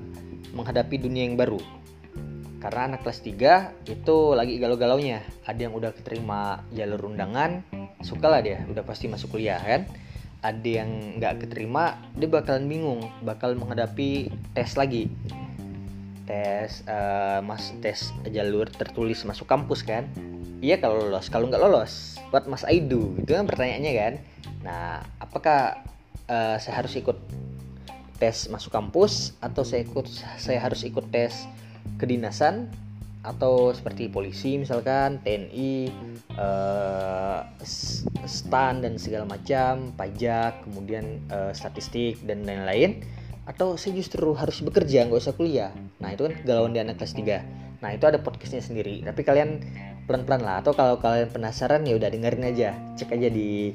menghadapi 0.53 0.95
dunia 1.01 1.27
yang 1.27 1.37
baru. 1.37 1.59
Karena 2.59 2.91
anak 2.91 3.07
kelas 3.07 3.23
3 3.23 3.87
itu 3.87 4.17
lagi 4.35 4.59
galau-galaunya. 4.59 5.23
Ada 5.47 5.71
yang 5.71 5.73
udah 5.79 5.95
keterima 5.95 6.67
jalur 6.75 7.07
undangan 7.07 7.63
suka 7.99 8.31
lah 8.31 8.39
dia 8.39 8.63
udah 8.67 8.83
pasti 8.83 9.07
masuk 9.11 9.39
kuliah 9.39 9.59
kan? 9.59 9.87
Ada 10.39 10.83
yang 10.83 11.19
nggak 11.19 11.47
keterima 11.47 11.99
dia 12.15 12.31
bakalan 12.31 12.67
bingung 12.67 13.03
bakal 13.23 13.55
menghadapi 13.55 14.31
tes 14.55 14.75
lagi. 14.79 15.11
Tes 16.27 16.83
uh, 16.87 17.43
mas 17.43 17.75
tes 17.83 18.11
jalur 18.31 18.67
tertulis 18.71 19.23
masuk 19.27 19.47
kampus 19.47 19.83
kan? 19.83 20.07
Iya 20.59 20.79
kalau 20.83 21.07
lolos 21.07 21.31
kalau 21.31 21.47
nggak 21.47 21.63
lolos 21.63 22.19
buat 22.29 22.45
mas 22.45 22.67
Aidu 22.67 23.15
itu 23.19 23.31
kan 23.35 23.47
pertanyaannya 23.47 23.93
kan? 23.95 24.13
Nah 24.63 25.03
apakah 25.19 25.83
uh, 26.27 26.55
saya 26.59 26.83
harus 26.83 26.95
ikut 26.95 27.15
tes 28.19 28.51
masuk 28.51 28.69
kampus 28.69 29.33
atau 29.39 29.63
saya 29.63 29.87
ikut 29.87 30.05
saya 30.37 30.59
harus 30.59 30.83
ikut 30.83 31.07
tes 31.09 31.47
kedinasan 31.97 32.67
atau 33.19 33.75
seperti 33.75 34.07
polisi 34.07 34.55
misalkan 34.55 35.19
TNI 35.27 35.91
uh, 36.39 37.43
eh, 37.59 37.67
stan 38.23 38.79
dan 38.79 38.95
segala 38.95 39.27
macam 39.27 39.91
pajak 39.99 40.63
kemudian 40.63 41.19
uh, 41.27 41.51
statistik 41.51 42.19
dan 42.23 42.47
lain-lain. 42.47 43.03
Atau 43.43 43.81
saya 43.81 43.97
justru 43.97 44.37
harus 44.37 44.61
bekerja 44.61 45.09
nggak 45.09 45.19
usah 45.19 45.35
kuliah. 45.35 45.73
Nah 45.99 46.13
itu 46.13 46.29
kan 46.29 46.33
kegalauan 46.37 46.71
di 46.71 46.79
anak 46.79 47.01
kelas 47.01 47.15
3 47.17 47.79
nah 47.79 47.95
itu 47.95 48.03
ada 48.07 48.19
podcastnya 48.19 48.59
sendiri. 48.59 49.03
Tapi 49.03 49.23
kalian 49.23 49.63
pelan-pelan 50.03 50.43
lah. 50.43 50.55
Atau 50.59 50.75
kalau 50.75 50.99
kalian 50.99 51.31
penasaran 51.31 51.87
ya 51.87 51.95
udah 51.95 52.11
dengerin 52.11 52.43
aja. 52.43 52.75
Cek 52.99 53.15
aja 53.15 53.31
di 53.31 53.71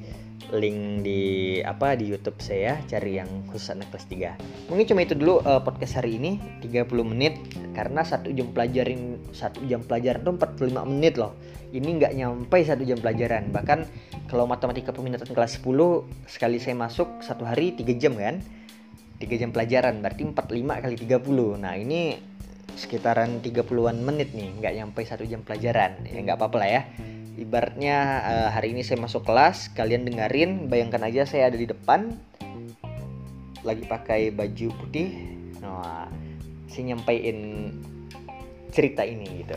link 0.52 1.02
di 1.02 1.22
apa 1.64 1.96
di 1.96 2.12
YouTube 2.12 2.38
saya 2.38 2.78
cari 2.86 3.16
yang 3.18 3.48
khusus 3.48 3.72
anak 3.74 3.90
kelas 3.90 4.06
3 4.06 4.68
mungkin 4.70 4.84
cuma 4.86 5.00
itu 5.02 5.14
dulu 5.16 5.40
uh, 5.42 5.62
podcast 5.64 5.98
hari 5.98 6.20
ini 6.20 6.38
30 6.60 6.84
menit 7.02 7.34
karena 7.74 8.06
satu 8.06 8.30
jam 8.30 8.52
pelajarin 8.54 9.18
satu 9.34 9.64
jam 9.66 9.82
pelajaran 9.82 10.22
itu 10.22 10.32
45 10.38 10.90
menit 10.94 11.14
loh. 11.18 11.34
Ini 11.74 11.88
nggak 11.98 12.12
nyampe 12.14 12.62
satu 12.62 12.86
jam 12.86 13.02
pelajaran 13.02 13.50
bahkan 13.50 13.82
kalau 14.30 14.46
matematika 14.46 14.94
peminatan 14.94 15.26
kelas 15.34 15.58
10 15.58 15.66
sekali 16.30 16.62
saya 16.62 16.78
masuk 16.78 17.18
satu 17.18 17.42
hari 17.42 17.74
3 17.74 17.98
jam 17.98 18.14
kan? 18.14 18.38
3 19.18 19.26
jam 19.42 19.50
pelajaran 19.50 19.98
berarti 19.98 20.22
45 20.22 20.84
kali 20.86 20.94
30 21.02 21.62
nah 21.62 21.74
ini 21.74 22.14
sekitaran 22.74 23.38
30-an 23.42 24.02
menit 24.02 24.34
nih 24.34 24.50
nggak 24.62 24.72
nyampe 24.78 25.02
satu 25.02 25.26
jam 25.26 25.42
pelajaran. 25.42 26.06
Ya 26.06 26.22
nggak 26.22 26.38
apa-apa 26.38 26.56
lah 26.62 26.70
ya 26.70 26.82
ibaratnya 27.34 28.22
uh, 28.22 28.48
hari 28.54 28.70
ini 28.74 28.86
saya 28.86 29.02
masuk 29.02 29.26
kelas 29.26 29.74
kalian 29.74 30.06
dengerin 30.06 30.70
bayangkan 30.70 31.02
aja 31.06 31.26
saya 31.26 31.50
ada 31.50 31.58
di 31.58 31.66
depan. 31.66 32.14
Lagi 33.64 33.84
pakai 33.88 34.30
baju 34.30 34.68
putih. 34.84 35.14
Nah 35.58 36.06
saya 36.68 36.94
nyampaikan 36.94 37.70
cerita 38.74 39.06
ini 39.06 39.46
gitu. 39.46 39.56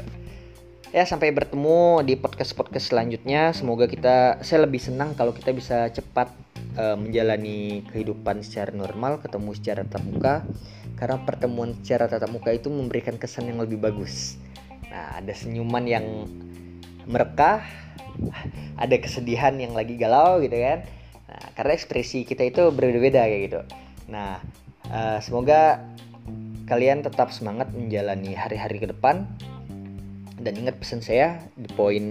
Ya 0.95 1.03
sampai 1.03 1.35
bertemu 1.35 2.01
di 2.07 2.15
podcast 2.15 2.55
podcast 2.55 2.95
selanjutnya. 2.95 3.51
Semoga 3.51 3.91
kita 3.91 4.39
saya 4.39 4.63
lebih 4.63 4.79
senang 4.79 5.11
kalau 5.19 5.35
kita 5.35 5.51
bisa 5.51 5.91
cepat 5.91 6.31
uh, 6.79 6.95
menjalani 6.95 7.83
kehidupan 7.91 8.39
secara 8.39 8.71
normal 8.71 9.19
ketemu 9.19 9.51
secara 9.51 9.83
tatap 9.83 10.03
muka. 10.07 10.35
Karena 10.97 11.19
pertemuan 11.21 11.75
secara 11.83 12.07
tatap 12.07 12.31
muka 12.31 12.55
itu 12.55 12.71
memberikan 12.71 13.19
kesan 13.19 13.51
yang 13.51 13.59
lebih 13.59 13.77
bagus. 13.77 14.39
Nah 14.87 15.19
ada 15.19 15.33
senyuman 15.35 15.83
yang 15.83 16.05
merekah 17.07 17.63
ada 18.75 18.95
kesedihan 18.99 19.55
yang 19.57 19.73
lagi 19.73 19.95
galau 19.95 20.43
gitu 20.43 20.55
kan 20.59 20.83
nah 21.27 21.43
karena 21.59 21.71
ekspresi 21.75 22.23
kita 22.23 22.47
itu 22.47 22.71
berbeda-beda 22.71 23.25
kayak 23.25 23.41
gitu 23.51 23.61
nah 24.07 24.39
uh, 24.91 25.19
semoga 25.23 25.83
kalian 26.67 27.03
tetap 27.03 27.31
semangat 27.31 27.71
menjalani 27.71 28.35
hari-hari 28.35 28.83
ke 28.83 28.87
depan 28.91 29.27
dan 30.37 30.53
ingat 30.53 30.77
pesan 30.77 31.01
saya 31.01 31.41
di 31.57 31.67
poin 31.73 32.03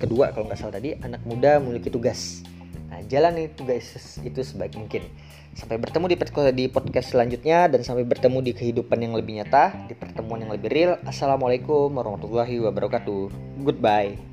kedua 0.00 0.32
kalau 0.34 0.50
nggak 0.50 0.58
salah 0.58 0.76
tadi 0.76 0.96
anak 1.00 1.22
muda 1.28 1.60
memiliki 1.60 1.92
tugas 1.92 2.42
nah 2.90 3.00
jalani 3.06 3.48
tugas 3.54 4.18
itu 4.24 4.40
sebaik 4.42 4.74
mungkin 4.74 5.04
Sampai 5.50 5.82
bertemu 5.82 6.06
di 6.54 6.70
podcast 6.70 7.10
selanjutnya 7.10 7.66
dan 7.66 7.82
sampai 7.82 8.06
bertemu 8.06 8.38
di 8.38 8.52
kehidupan 8.54 9.02
yang 9.02 9.18
lebih 9.18 9.42
nyata, 9.42 9.74
di 9.90 9.98
pertemuan 9.98 10.46
yang 10.46 10.54
lebih 10.54 10.70
real. 10.70 10.92
Assalamualaikum 11.02 11.90
warahmatullahi 11.90 12.62
wabarakatuh. 12.62 13.34
Goodbye. 13.66 14.29